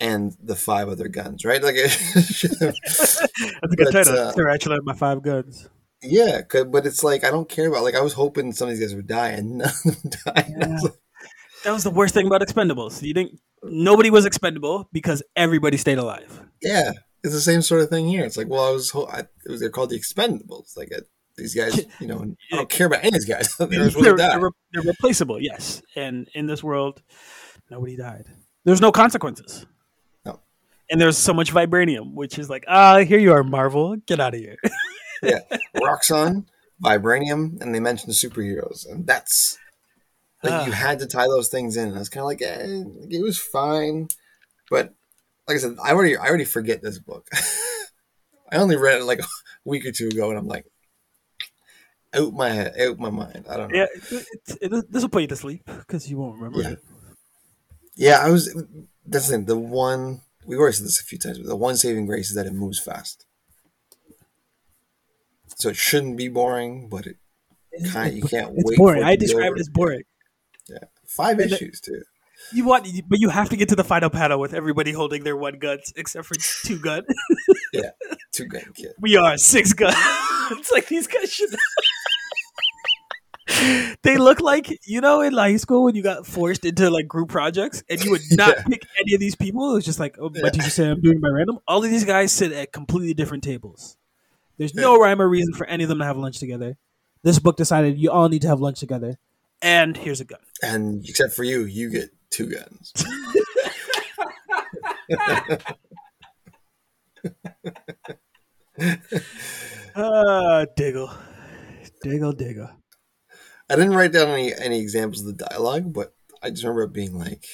and 0.00 0.36
the 0.42 0.56
five 0.56 0.88
other 0.88 1.08
guns, 1.08 1.44
right? 1.44 1.62
Like, 1.62 1.74
it 1.76 1.90
should 1.90 2.50
have, 2.60 2.74
That's 2.82 3.22
a 3.62 3.76
good 3.76 3.92
title. 3.92 4.18
uh, 4.18 4.32
Tarantula 4.32 4.76
and 4.76 4.84
my 4.84 4.94
five 4.94 5.22
guns. 5.22 5.68
Yeah, 6.02 6.40
But 6.50 6.86
it's 6.86 7.04
like 7.04 7.24
I 7.24 7.30
don't 7.30 7.48
care 7.48 7.68
about. 7.68 7.82
Like, 7.82 7.94
I 7.94 8.00
was 8.00 8.14
hoping 8.14 8.52
some 8.52 8.68
of 8.68 8.74
these 8.76 8.80
guys 8.86 8.94
would 8.96 9.06
die, 9.06 9.28
and 9.30 9.58
none 9.58 9.68
of 9.68 9.82
them 10.02 10.10
died. 10.24 10.52
Was 10.70 10.82
like, 10.84 10.94
That 11.64 11.72
was 11.72 11.84
the 11.84 11.90
worst 11.90 12.14
thing 12.14 12.26
about 12.26 12.40
Expendables. 12.40 13.02
You 13.02 13.12
didn't. 13.14 13.38
Nobody 13.62 14.08
was 14.08 14.24
expendable 14.24 14.88
because 14.92 15.22
everybody 15.36 15.76
stayed 15.76 15.98
alive. 15.98 16.40
yeah, 16.62 16.92
it's 17.22 17.34
the 17.34 17.40
same 17.42 17.60
sort 17.60 17.82
of 17.82 17.90
thing 17.90 18.08
here. 18.08 18.24
It's 18.24 18.38
like, 18.38 18.48
well, 18.48 18.64
I 18.66 18.70
was, 18.70 18.88
ho- 18.88 19.06
I, 19.12 19.18
it 19.20 19.50
was 19.50 19.60
they're 19.60 19.68
called 19.68 19.90
the 19.90 20.00
Expendables. 20.00 20.74
Like, 20.78 20.90
these 21.36 21.54
guys, 21.54 21.84
you 22.00 22.06
know, 22.06 22.34
I 22.50 22.56
don't 22.56 22.70
care 22.70 22.86
about 22.86 23.00
any 23.00 23.08
of 23.08 23.12
these 23.14 23.26
guys. 23.26 23.54
they're 23.58 23.66
They're, 23.68 24.16
they're, 24.16 24.40
re- 24.40 24.50
they're 24.72 24.82
replaceable, 24.82 25.38
yes. 25.42 25.82
And 25.94 26.26
in 26.34 26.46
this 26.46 26.64
world, 26.64 27.02
nobody 27.70 27.98
died. 27.98 28.24
There's 28.64 28.80
no 28.80 28.90
consequences. 28.92 29.66
And 30.90 31.00
there's 31.00 31.16
so 31.18 31.32
much 31.32 31.52
vibranium, 31.52 32.14
which 32.14 32.38
is 32.38 32.50
like, 32.50 32.64
ah, 32.66 32.98
here 32.98 33.18
you 33.18 33.32
are, 33.32 33.44
Marvel. 33.44 33.96
Get 34.06 34.18
out 34.20 34.34
of 34.34 34.40
here. 34.40 34.56
yeah, 35.22 35.38
Roxxon, 35.76 36.46
Vibranium, 36.82 37.60
and 37.60 37.74
they 37.74 37.78
mentioned 37.80 38.12
superheroes, 38.12 38.90
and 38.90 39.06
that's 39.06 39.56
like 40.42 40.66
you 40.66 40.72
Ah. 40.72 40.74
had 40.74 40.98
to 40.98 41.06
tie 41.06 41.26
those 41.28 41.48
things 41.48 41.76
in. 41.76 41.88
And 41.88 41.96
I 41.96 42.00
was 42.00 42.08
kind 42.08 42.22
of 42.22 42.26
like, 42.26 42.42
eh, 42.42 42.82
it 43.08 43.22
was 43.22 43.38
fine, 43.38 44.08
but 44.68 44.94
like 45.46 45.56
I 45.56 45.60
said, 45.60 45.76
I 45.82 45.92
already 45.92 46.16
I 46.16 46.26
already 46.26 46.44
forget 46.44 46.82
this 46.82 46.98
book. 46.98 47.28
I 48.52 48.56
only 48.56 48.76
read 48.76 48.98
it 49.00 49.04
like 49.04 49.20
a 49.20 49.26
week 49.64 49.86
or 49.86 49.92
two 49.92 50.08
ago, 50.08 50.30
and 50.30 50.38
I'm 50.38 50.48
like, 50.48 50.66
out 52.14 52.32
my 52.32 52.48
head, 52.50 52.74
out 52.80 52.98
my 52.98 53.10
mind. 53.10 53.46
I 53.48 53.56
don't 53.56 53.70
know. 53.70 53.78
yeah, 53.78 53.86
it, 53.94 54.26
it, 54.60 54.72
it, 54.72 54.92
this 54.92 55.02
will 55.02 55.08
put 55.08 55.22
you 55.22 55.28
to 55.28 55.36
sleep 55.36 55.62
because 55.66 56.10
you 56.10 56.16
won't 56.18 56.34
remember 56.36 56.62
Yeah. 56.62 56.68
it. 56.70 56.78
Yeah, 57.96 58.18
I 58.24 58.30
was. 58.30 58.52
That's 59.06 59.26
the 59.28 59.34
thing. 59.36 59.44
The 59.44 59.56
one 59.58 60.22
we've 60.46 60.58
already 60.58 60.76
said 60.76 60.86
this 60.86 61.00
a 61.00 61.04
few 61.04 61.18
times, 61.18 61.38
but 61.38 61.46
the 61.46 61.56
one 61.56 61.76
saving 61.76 62.06
grace 62.06 62.28
is 62.30 62.36
that 62.36 62.46
it 62.46 62.52
moves 62.52 62.78
fast. 62.78 63.26
So 65.56 65.68
it 65.68 65.76
shouldn't 65.76 66.16
be 66.16 66.28
boring, 66.28 66.88
but 66.88 67.06
it 67.06 67.16
kind 67.92 68.14
you 68.16 68.22
can't 68.22 68.52
It's 68.56 68.68
wait. 68.70 68.78
boring. 68.78 69.02
I 69.02 69.12
it 69.12 69.20
be 69.20 69.26
describe 69.26 69.52
it 69.54 69.60
as 69.60 69.68
boring. 69.68 70.02
Yeah, 70.68 70.78
Five 71.06 71.38
And 71.38 71.50
the- 71.50 71.56
issues 71.56 71.80
too. 71.80 72.02
You 72.52 72.64
want, 72.64 72.86
but 73.06 73.20
you 73.20 73.28
have 73.28 73.50
to 73.50 73.56
get 73.56 73.68
to 73.68 73.76
the 73.76 73.84
final 73.84 74.08
panel 74.08 74.40
with 74.40 74.54
everybody 74.54 74.92
holding 74.92 75.24
their 75.24 75.36
one 75.36 75.58
guns, 75.58 75.92
except 75.94 76.26
for 76.26 76.34
two 76.64 76.78
gun. 76.78 77.02
yeah, 77.74 77.90
Two 78.32 78.46
gun 78.46 78.62
kid. 78.74 78.92
we 79.00 79.16
are 79.16 79.36
six 79.36 79.74
guns. 79.74 79.94
it's 80.52 80.72
like 80.72 80.88
these 80.88 81.06
guys 81.06 81.30
should. 81.30 81.50
they 84.02 84.16
look 84.16 84.40
like 84.40 84.78
you 84.86 85.00
know 85.00 85.20
in 85.22 85.32
high 85.34 85.56
school 85.56 85.84
when 85.84 85.94
you 85.94 86.02
got 86.02 86.26
forced 86.26 86.64
into 86.64 86.88
like 86.90 87.08
group 87.08 87.28
projects 87.28 87.82
and 87.88 88.02
you 88.04 88.10
would 88.10 88.20
not 88.32 88.56
Yeah. 88.56 88.62
pick 88.64 88.82
any 89.00 89.14
of 89.14 89.20
these 89.20 89.34
people. 89.34 89.70
It 89.72 89.74
was 89.74 89.84
just 89.84 89.98
like, 89.98 90.16
oh, 90.20 90.30
Yeah. 90.34 90.42
my 90.42 90.50
teacher 90.50 90.70
said 90.70 90.88
I'm 90.90 91.00
doing 91.00 91.20
by 91.20 91.28
random. 91.28 91.58
All 91.66 91.82
of 91.84 91.90
these 91.90 92.04
guys 92.04 92.32
sit 92.32 92.52
at 92.52 92.72
completely 92.72 93.14
different 93.14 93.42
tables. 93.42 93.96
There's 94.58 94.74
no 94.74 94.98
rhyme 94.98 95.20
or 95.22 95.28
reason 95.28 95.54
for 95.54 95.66
any 95.66 95.82
of 95.84 95.88
them 95.88 95.98
to 96.00 96.04
have 96.04 96.16
lunch 96.18 96.38
together. 96.38 96.76
This 97.22 97.38
book 97.38 97.56
decided 97.56 97.98
you 97.98 98.10
all 98.10 98.28
need 98.28 98.42
to 98.42 98.48
have 98.48 98.60
lunch 98.60 98.78
together, 98.80 99.18
and 99.62 99.96
here's 99.96 100.20
a 100.20 100.24
gun. 100.24 100.40
And 100.62 101.06
except 101.08 101.32
for 101.34 101.44
you, 101.44 101.64
you 101.64 101.90
get 101.90 102.10
two 102.30 102.46
guns. 102.46 102.92
Ah, 109.94 110.64
diggle, 110.76 111.10
diggle, 112.02 112.32
diggle. 112.32 112.70
I 113.70 113.76
didn't 113.76 113.94
write 113.94 114.12
down 114.12 114.28
any 114.28 114.52
any 114.54 114.80
examples 114.80 115.20
of 115.20 115.26
the 115.38 115.44
dialogue, 115.44 115.92
but 115.92 116.14
I 116.42 116.50
just 116.50 116.64
remember 116.64 116.82
it 116.84 116.92
being 116.92 117.16
like 117.18 117.44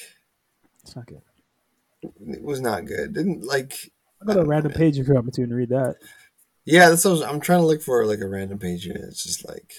It's 0.83 0.95
not 0.95 1.05
good. 1.05 1.21
it 2.01 2.41
was 2.43 2.59
not 2.61 2.85
good. 2.85 3.13
Didn't 3.13 3.43
like. 3.45 3.91
I 4.21 4.25
got 4.25 4.37
a 4.37 4.43
random 4.45 4.71
page 4.71 4.97
if 4.97 5.07
you 5.07 5.13
want 5.13 5.27
me 5.27 5.31
to 5.33 5.43
and 5.43 5.53
read 5.55 5.69
that. 5.69 5.95
Yeah, 6.65 6.89
that's 6.89 7.05
what 7.05 7.23
I'm 7.27 7.39
trying 7.39 7.59
to 7.61 7.65
look 7.65 7.81
for 7.81 8.05
like 8.05 8.19
a 8.19 8.27
random 8.27 8.57
page 8.59 8.87
And 8.87 8.97
It's 8.97 9.23
just 9.23 9.47
like 9.47 9.71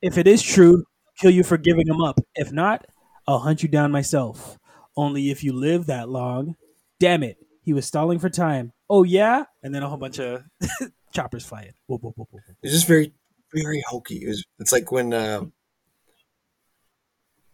If 0.00 0.16
it 0.18 0.26
is 0.26 0.40
true, 0.42 0.84
kill 1.18 1.30
you 1.32 1.42
for 1.42 1.58
giving 1.58 1.86
him 1.86 2.00
up. 2.00 2.20
If 2.36 2.52
not, 2.52 2.86
I'll 3.26 3.40
hunt 3.40 3.62
you 3.62 3.68
down 3.68 3.90
myself. 3.90 4.58
Only 4.96 5.30
if 5.30 5.42
you 5.42 5.52
live 5.52 5.86
that 5.86 6.08
long. 6.08 6.54
Damn 7.00 7.22
it. 7.22 7.38
He 7.64 7.72
was 7.72 7.86
stalling 7.86 8.18
for 8.18 8.30
time. 8.30 8.72
Oh, 8.88 9.02
yeah? 9.04 9.44
And 9.62 9.74
then 9.74 9.82
a 9.82 9.88
whole 9.88 9.98
bunch 9.98 10.18
of 10.20 10.42
choppers 11.12 11.44
flying. 11.44 11.72
It's 12.62 12.72
just 12.72 12.86
very, 12.86 13.12
very 13.54 13.82
hokey. 13.88 14.24
It 14.24 14.28
was, 14.28 14.44
it's 14.58 14.72
like 14.72 14.90
when 14.92 15.12
uh, 15.12 15.44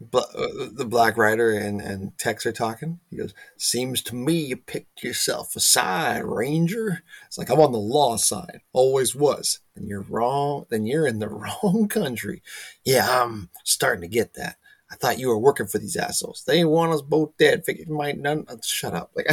the 0.00 0.86
Black 0.88 1.16
Rider 1.16 1.52
and, 1.52 1.80
and 1.80 2.16
Tex 2.18 2.46
are 2.46 2.52
talking. 2.52 3.00
He 3.10 3.16
goes, 3.16 3.34
Seems 3.56 4.02
to 4.02 4.14
me 4.14 4.34
you 4.34 4.56
picked 4.56 5.02
yourself 5.02 5.56
a 5.56 5.60
side, 5.60 6.24
Ranger. 6.24 7.02
It's 7.26 7.36
like, 7.38 7.50
I'm 7.50 7.60
on 7.60 7.72
the 7.72 7.78
law 7.78 8.16
side. 8.16 8.60
Always 8.72 9.14
was. 9.14 9.60
And 9.74 9.88
you're 9.88 10.02
wrong. 10.02 10.66
Then 10.70 10.86
you're 10.86 11.06
in 11.06 11.18
the 11.18 11.28
wrong 11.62 11.88
country. 11.88 12.42
Yeah, 12.84 13.22
I'm 13.22 13.50
starting 13.64 14.02
to 14.02 14.08
get 14.08 14.34
that. 14.34 14.56
I 14.90 14.94
thought 14.96 15.18
you 15.18 15.28
were 15.28 15.38
working 15.38 15.66
for 15.66 15.78
these 15.78 15.96
assholes. 15.96 16.44
They 16.46 16.64
want 16.64 16.92
us 16.92 17.02
both 17.02 17.36
dead. 17.36 17.64
Figured 17.66 17.90
might 17.90 18.18
none. 18.18 18.44
uh, 18.48 18.56
Shut 18.64 18.94
up. 18.94 19.10
Like, 19.14 19.26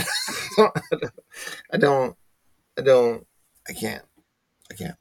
I 1.72 1.78
don't, 1.78 2.18
I 2.78 2.82
don't, 2.82 3.26
I 3.70 3.74
can't. 3.74 4.04
I 4.70 4.74
can't. 4.74 4.96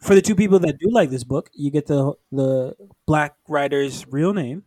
For 0.00 0.14
the 0.14 0.22
two 0.22 0.34
people 0.34 0.58
that 0.60 0.78
do 0.78 0.90
like 0.90 1.10
this 1.10 1.24
book, 1.24 1.50
you 1.54 1.70
get 1.70 1.86
the 1.86 2.14
the 2.30 2.74
Black 3.06 3.36
Rider's 3.48 4.06
real 4.08 4.32
name, 4.34 4.64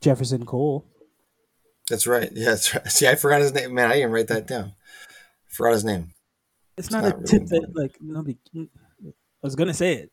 Jefferson 0.00 0.46
Cole. 0.46 0.86
That's 1.88 2.06
right. 2.06 2.30
Yeah, 2.32 2.50
that's 2.50 2.74
right. 2.74 2.86
See, 2.90 3.08
I 3.08 3.14
forgot 3.16 3.40
his 3.40 3.52
name. 3.52 3.74
Man, 3.74 3.90
I 3.90 3.96
didn't 3.96 4.12
write 4.12 4.28
that 4.28 4.46
down. 4.46 4.72
Forgot 5.48 5.72
his 5.72 5.84
name. 5.84 6.12
It's 6.76 6.90
not, 6.90 7.02
not 7.02 7.12
a 7.12 7.16
really 7.16 7.26
tip 7.26 7.46
that 7.46 7.72
like 7.74 7.96
nobody. 8.00 8.38
I 8.56 8.66
was 9.42 9.56
gonna 9.56 9.74
say 9.74 9.94
it. 9.94 10.12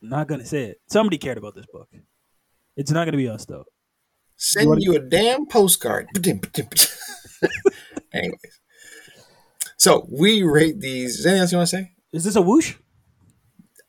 Not 0.00 0.28
gonna 0.28 0.46
say 0.46 0.64
it. 0.64 0.80
Somebody 0.86 1.18
cared 1.18 1.38
about 1.38 1.54
this 1.54 1.66
book. 1.66 1.88
It's 2.76 2.90
not 2.90 3.04
gonna 3.04 3.16
be 3.16 3.28
us 3.28 3.44
though. 3.44 3.64
Send 4.36 4.68
wanna- 4.68 4.80
you 4.80 4.94
a 4.94 5.00
damn 5.00 5.46
postcard. 5.46 6.06
Anyways, 8.12 8.60
so 9.76 10.06
we 10.10 10.42
rate 10.42 10.80
these. 10.80 11.18
Is 11.18 11.26
anything 11.26 11.40
else 11.40 11.52
you 11.52 11.58
want 11.58 11.68
to 11.70 11.76
say? 11.76 11.92
Is 12.12 12.24
this 12.24 12.36
a 12.36 12.42
whoosh? 12.42 12.76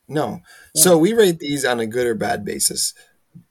No. 0.08 0.42
So 0.76 0.98
we 0.98 1.14
rate 1.14 1.40
these 1.40 1.64
on 1.66 1.80
a 1.80 1.88
good 1.88 2.06
or 2.08 2.16
bad 2.16 2.44
basis. 2.44 2.94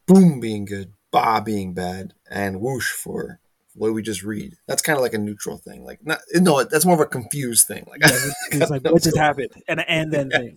Boom 0.06 0.40
being 0.40 0.64
good, 0.64 0.92
ba 1.10 1.42
being 1.44 1.72
bad, 1.74 2.12
and 2.30 2.60
whoosh 2.60 2.90
for 2.92 3.40
what 3.74 3.92
we 3.94 4.02
just 4.02 4.22
read. 4.22 4.56
That's 4.66 4.82
kind 4.82 4.96
of 4.98 5.02
like 5.02 5.14
a 5.14 5.18
neutral 5.18 5.56
thing. 5.56 5.84
Like 5.84 6.04
not 6.04 6.20
no, 6.34 6.62
that's 6.64 6.84
more 6.84 6.94
of 6.94 7.00
a 7.00 7.06
confused 7.06 7.66
thing. 7.66 7.86
Like 7.88 8.00
It's 8.52 8.70
like 8.70 8.84
what 8.84 9.02
just 9.02 9.16
happened, 9.16 9.50
and 9.68 9.80
an 9.80 9.86
and 9.88 10.12
then 10.12 10.30
thing. 10.30 10.54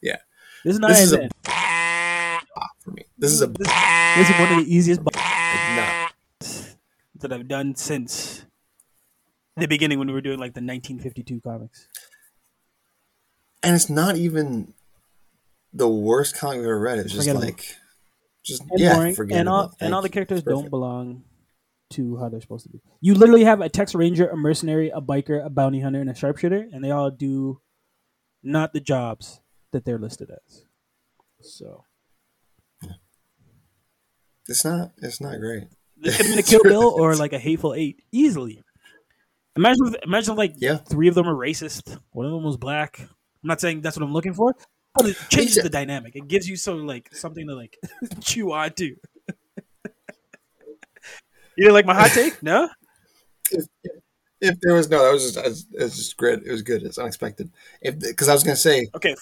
Yeah. 0.00 0.16
This 0.64 0.74
is 0.74 0.80
not 0.80 0.88
This 0.88 1.00
is 1.00 1.12
a- 1.12 1.16
then. 1.16 1.30
for 2.80 2.90
me. 2.92 3.04
This 3.18 3.32
is 3.32 3.42
a 3.42 3.46
This, 3.48 3.68
this 4.16 4.30
is 4.30 4.38
one 4.38 4.52
of 4.52 4.64
the 4.64 4.74
easiest 4.74 5.00
that 7.20 7.32
I've 7.32 7.48
done 7.48 7.74
since 7.76 8.44
the 9.56 9.66
beginning 9.66 9.98
when 9.98 10.08
we 10.08 10.14
were 10.14 10.22
doing 10.22 10.38
like 10.38 10.54
the 10.54 10.60
1952 10.62 11.40
comics. 11.42 11.86
And 13.62 13.74
it's 13.76 13.90
not 13.90 14.16
even 14.16 14.72
the 15.72 15.88
worst 15.88 16.34
comic 16.36 16.58
I've 16.60 16.64
ever 16.64 16.80
read. 16.80 16.98
It's 16.98 17.12
just 17.12 17.28
like 17.34 17.76
just 18.44 18.62
and 18.62 18.80
yeah, 18.80 18.94
boring, 18.94 19.16
and 19.32 19.48
all 19.48 19.72
and 19.80 19.94
all 19.94 20.02
the 20.02 20.08
characters 20.08 20.42
don't 20.42 20.70
belong 20.70 21.24
to 21.90 22.16
how 22.18 22.28
they're 22.28 22.40
supposed 22.40 22.64
to 22.64 22.70
be. 22.70 22.80
You 23.00 23.14
literally 23.14 23.44
have 23.44 23.60
a 23.60 23.68
Tex 23.68 23.94
Ranger, 23.94 24.28
a 24.28 24.36
mercenary, 24.36 24.90
a 24.90 25.00
biker, 25.00 25.44
a 25.44 25.50
bounty 25.50 25.80
hunter, 25.80 26.00
and 26.00 26.08
a 26.10 26.14
sharpshooter, 26.14 26.68
and 26.72 26.84
they 26.84 26.90
all 26.90 27.10
do 27.10 27.60
not 28.42 28.72
the 28.72 28.80
jobs 28.80 29.40
that 29.72 29.84
they're 29.84 29.98
listed 29.98 30.30
as. 30.30 30.64
So 31.40 31.84
It's 34.48 34.64
not. 34.64 34.92
It's 34.98 35.20
not 35.20 35.38
great. 35.38 35.64
this 35.96 36.16
could 36.16 36.26
have 36.26 36.32
been 36.34 36.38
a 36.38 36.42
Kill 36.46 36.62
Bill 36.62 36.88
or 36.96 37.14
like 37.24 37.32
a 37.32 37.38
Hateful 37.38 37.74
Eight 37.74 38.02
easily. 38.12 38.62
Imagine, 39.56 39.96
imagine 40.02 40.36
like 40.36 40.54
Yeah. 40.58 40.76
three 40.76 41.08
of 41.08 41.14
them 41.14 41.28
are 41.28 41.34
racist. 41.34 41.98
One 42.12 42.26
of 42.26 42.32
them 42.32 42.44
was 42.44 42.56
black. 42.56 43.00
I'm 43.00 43.08
not 43.48 43.60
saying 43.60 43.80
that's 43.80 43.96
what 43.96 44.04
I'm 44.04 44.12
looking 44.12 44.34
for, 44.34 44.54
but 44.94 45.06
it 45.06 45.16
changes 45.28 45.56
the 45.56 45.68
dynamic. 45.68 46.16
It 46.16 46.28
gives 46.28 46.48
you 46.48 46.56
so 46.56 46.74
like 46.74 47.14
something 47.14 47.46
to 47.46 47.54
like 47.54 47.76
chew 48.20 48.52
on 48.52 48.72
to. 48.74 48.84
you 48.86 48.96
didn't 51.56 51.74
like 51.74 51.86
my 51.86 51.94
hot 51.94 52.10
take? 52.10 52.42
No. 52.42 52.68
If, 53.50 53.66
if 54.40 54.60
there 54.60 54.74
was 54.74 54.88
no, 54.88 55.04
that 55.04 55.12
was 55.12 55.32
just 55.32 55.66
it 55.72 55.82
was, 55.82 55.96
just 55.96 56.16
great. 56.16 56.42
It 56.44 56.50
was 56.50 56.62
good. 56.62 56.82
It's 56.82 56.98
unexpected. 56.98 57.50
If 57.80 57.98
because 57.98 58.28
I 58.28 58.32
was 58.32 58.42
gonna 58.42 58.56
say, 58.56 58.88
Okay, 58.94 59.14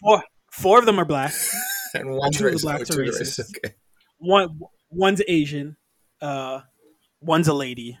four 0.00 0.22
four 0.50 0.78
of 0.78 0.86
them 0.86 0.98
are 0.98 1.04
black. 1.04 1.32
and 1.94 2.10
one's 2.10 2.36
Two 2.36 2.48
of 2.48 2.54
the 2.54 2.60
blacks 2.60 2.90
are 2.90 2.94
racist. 2.94 3.56
Okay. 3.56 3.74
One 4.18 4.60
one's 4.90 5.22
Asian. 5.28 5.76
Uh, 6.20 6.60
one's 7.20 7.48
a 7.48 7.54
lady. 7.54 7.98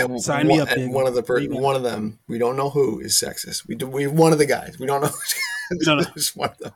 And 0.00 0.22
Sign 0.22 0.46
me 0.46 0.58
one, 0.58 0.68
up, 0.68 0.76
and 0.76 0.92
one 0.92 1.06
of 1.06 1.14
the 1.14 1.22
per- 1.22 1.44
one 1.46 1.76
of 1.76 1.82
them, 1.82 2.18
we 2.28 2.38
don't 2.38 2.56
know 2.56 2.70
who 2.70 3.00
is 3.00 3.20
sexist. 3.20 3.66
We 3.68 3.74
do. 3.74 3.86
We 3.86 4.06
one 4.06 4.32
of 4.32 4.38
the 4.38 4.46
guys. 4.46 4.78
We 4.78 4.86
don't 4.86 5.02
know. 5.02 5.10
We 5.72 5.84
don't 5.84 5.98
know. 5.98 6.04
Just 6.16 6.36
one 6.36 6.50
of 6.50 6.58
them. 6.58 6.72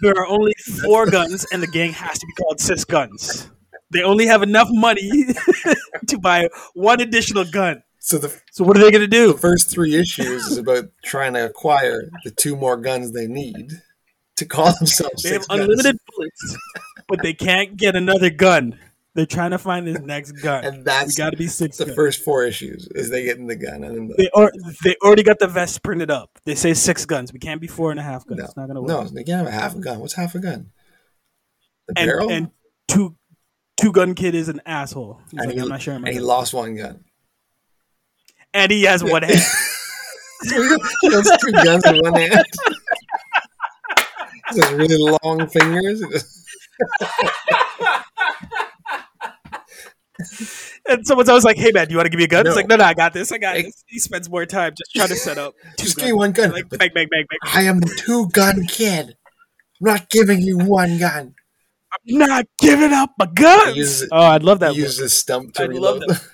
There 0.00 0.14
are 0.16 0.26
only 0.26 0.54
four 0.82 1.04
guns, 1.10 1.44
and 1.52 1.62
the 1.62 1.66
gang 1.66 1.92
has 1.92 2.18
to 2.18 2.26
be 2.26 2.32
called 2.42 2.60
Cis 2.60 2.82
Guns. 2.86 3.50
They 3.90 4.02
only 4.02 4.24
have 4.26 4.42
enough 4.42 4.68
money 4.70 5.10
to 6.08 6.18
buy 6.18 6.48
one 6.72 7.02
additional 7.02 7.44
gun. 7.44 7.82
So 7.98 8.16
the 8.16 8.34
So 8.52 8.64
what 8.64 8.76
are 8.78 8.80
they 8.80 8.90
gonna 8.90 9.06
do? 9.06 9.34
first 9.36 9.68
three 9.70 9.96
issues 9.96 10.46
is 10.46 10.56
about 10.56 10.84
trying 11.04 11.34
to 11.34 11.44
acquire 11.44 12.08
the 12.24 12.30
two 12.30 12.56
more 12.56 12.78
guns 12.78 13.12
they 13.12 13.26
need 13.26 13.70
to 14.36 14.46
call 14.46 14.72
themselves. 14.78 15.22
They 15.24 15.30
have 15.30 15.46
guns. 15.48 15.60
unlimited 15.62 15.96
bullets, 16.16 16.56
but 17.06 17.22
they 17.22 17.34
can't 17.34 17.76
get 17.76 17.96
another 17.96 18.30
gun. 18.30 18.78
They're 19.14 19.26
trying 19.26 19.50
to 19.50 19.58
find 19.58 19.86
this 19.86 19.98
next 20.00 20.32
gun. 20.32 20.64
and 20.64 20.84
that's 20.84 21.16
got 21.16 21.30
to 21.30 21.36
be 21.36 21.48
six. 21.48 21.76
the 21.78 21.86
guns. 21.86 21.96
first 21.96 22.22
four 22.24 22.44
issues. 22.44 22.86
Is 22.94 23.10
they 23.10 23.24
getting 23.24 23.46
the 23.48 23.56
gun 23.56 23.82
and 23.82 23.96
then 23.96 24.08
the, 24.08 24.14
They 24.16 24.30
or 24.32 24.52
they 24.84 24.94
already 25.02 25.22
got 25.24 25.38
the 25.40 25.48
vest 25.48 25.82
printed 25.82 26.10
up. 26.10 26.30
They 26.44 26.54
say 26.54 26.72
six 26.74 27.04
guns. 27.04 27.32
We 27.32 27.38
can't 27.40 27.60
be 27.60 27.66
four 27.66 27.90
and 27.90 27.98
a 27.98 28.02
half 28.02 28.26
guns. 28.26 28.38
no, 28.38 28.44
It's 28.44 28.56
not 28.56 28.68
gonna 28.68 28.80
work. 28.82 28.88
no, 28.88 29.04
they 29.04 29.24
can't 29.24 29.38
have 29.38 29.46
a 29.48 29.50
half 29.50 29.74
a 29.74 29.80
gun. 29.80 29.98
What's 30.00 30.14
half 30.14 30.34
a 30.36 30.38
gun? 30.38 30.70
The 31.88 31.94
and 31.98 32.06
barrel. 32.08 32.30
and 32.30 32.50
two 32.86 33.16
two 33.76 33.90
gun 33.92 34.14
kid 34.14 34.34
is 34.36 34.48
an 34.48 34.60
asshole. 34.66 35.20
He's 35.30 35.40
And 35.40 35.48
like, 35.48 35.56
he, 35.56 35.62
I'm 35.62 35.68
not 35.68 35.82
sure. 35.82 35.94
and 35.94 36.06
he 36.08 36.20
lost 36.20 36.54
one 36.54 36.76
gun. 36.76 37.02
and 38.54 38.70
he 38.70 38.84
has 38.84 39.02
one 39.02 39.22
hand. 39.22 39.40
he 40.44 41.10
has 41.10 41.36
two 41.40 41.52
guns 41.52 41.84
in 41.86 41.98
one 42.00 42.14
hand. 42.20 42.44
He 44.54 44.60
has 44.62 44.72
really 44.72 45.16
long 45.22 45.46
fingers. 45.48 46.02
And 50.88 51.06
someone's 51.06 51.28
always 51.28 51.44
like, 51.44 51.56
"Hey 51.58 51.70
man, 51.72 51.86
do 51.86 51.92
you 51.92 51.96
want 51.98 52.06
to 52.06 52.10
give 52.10 52.18
me 52.18 52.24
a 52.24 52.28
gun?" 52.28 52.44
No. 52.44 52.50
It's 52.50 52.56
like, 52.56 52.66
"No, 52.68 52.76
no, 52.76 52.84
I 52.84 52.94
got 52.94 53.12
this. 53.12 53.30
I 53.30 53.38
got 53.38 53.56
Hey. 53.56 53.62
this." 53.64 53.84
He 53.86 53.98
spends 53.98 54.28
more 54.30 54.46
time 54.46 54.72
just 54.76 54.92
trying 54.94 55.08
to 55.08 55.16
set 55.16 55.36
up. 55.38 55.54
Two 55.76 55.84
Just 55.84 55.96
guns. 55.96 56.06
give 56.06 56.06
me 56.06 56.12
one 56.14 56.32
gun. 56.32 56.50
Like 56.52 56.68
bang, 56.70 56.90
bang, 56.94 57.06
bang, 57.10 57.24
bang. 57.28 57.38
I 57.44 57.62
am 57.64 57.80
the 57.80 57.94
two 58.06 58.28
gun 58.28 58.64
kid. 58.66 59.16
I'm 59.80 59.92
not 59.92 60.08
giving 60.10 60.40
you 60.40 60.58
one 60.58 60.98
gun. 60.98 61.34
I'm 61.92 62.18
not 62.18 62.46
giving 62.58 62.92
up 62.92 63.10
my 63.18 63.26
guns. 63.26 64.00
He 64.00 64.08
oh, 64.10 64.22
I'd 64.22 64.42
love 64.42 64.60
that. 64.60 64.74
He 64.74 64.82
book. 64.82 64.90
this 64.96 65.14
stump 65.18 65.54
to 65.54 65.62
I 65.64 65.66
love 65.66 66.00
reload. 66.00 66.20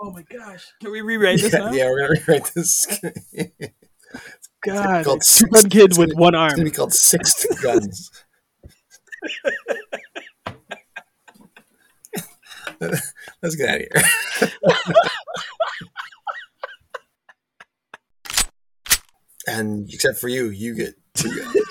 Oh 0.00 0.12
my 0.12 0.22
gosh, 0.22 0.64
can 0.80 0.92
we 0.92 1.00
rewrite 1.00 1.40
this 1.40 1.52
yeah, 1.52 1.58
now? 1.58 1.72
yeah, 1.72 1.90
we're 1.90 2.06
gonna 2.06 2.20
rewrite 2.28 2.52
this. 2.54 2.86
it's 3.32 4.48
God, 4.64 5.04
called 5.04 5.22
two 5.22 5.46
gun 5.46 5.68
kid 5.68 5.98
with 5.98 6.10
gonna- 6.10 6.20
one 6.22 6.32
gonna 6.34 6.52
arm. 6.54 6.62
be 6.64 6.70
called 6.70 6.92
six 6.94 7.44
Guns. 7.60 8.10
Let's 13.42 13.56
get 13.56 13.68
out 13.68 13.80
of 13.80 13.86
here. 14.40 14.50
and 19.48 19.92
except 19.92 20.18
for 20.18 20.28
you, 20.28 20.50
you 20.50 20.74
get 20.74 20.94
to 21.14 21.28
go. 21.28 21.52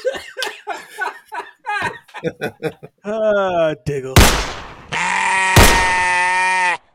Ah, 3.05 3.11
uh, 3.11 3.75
diggle. 3.85 4.15
Ah! 4.91 6.79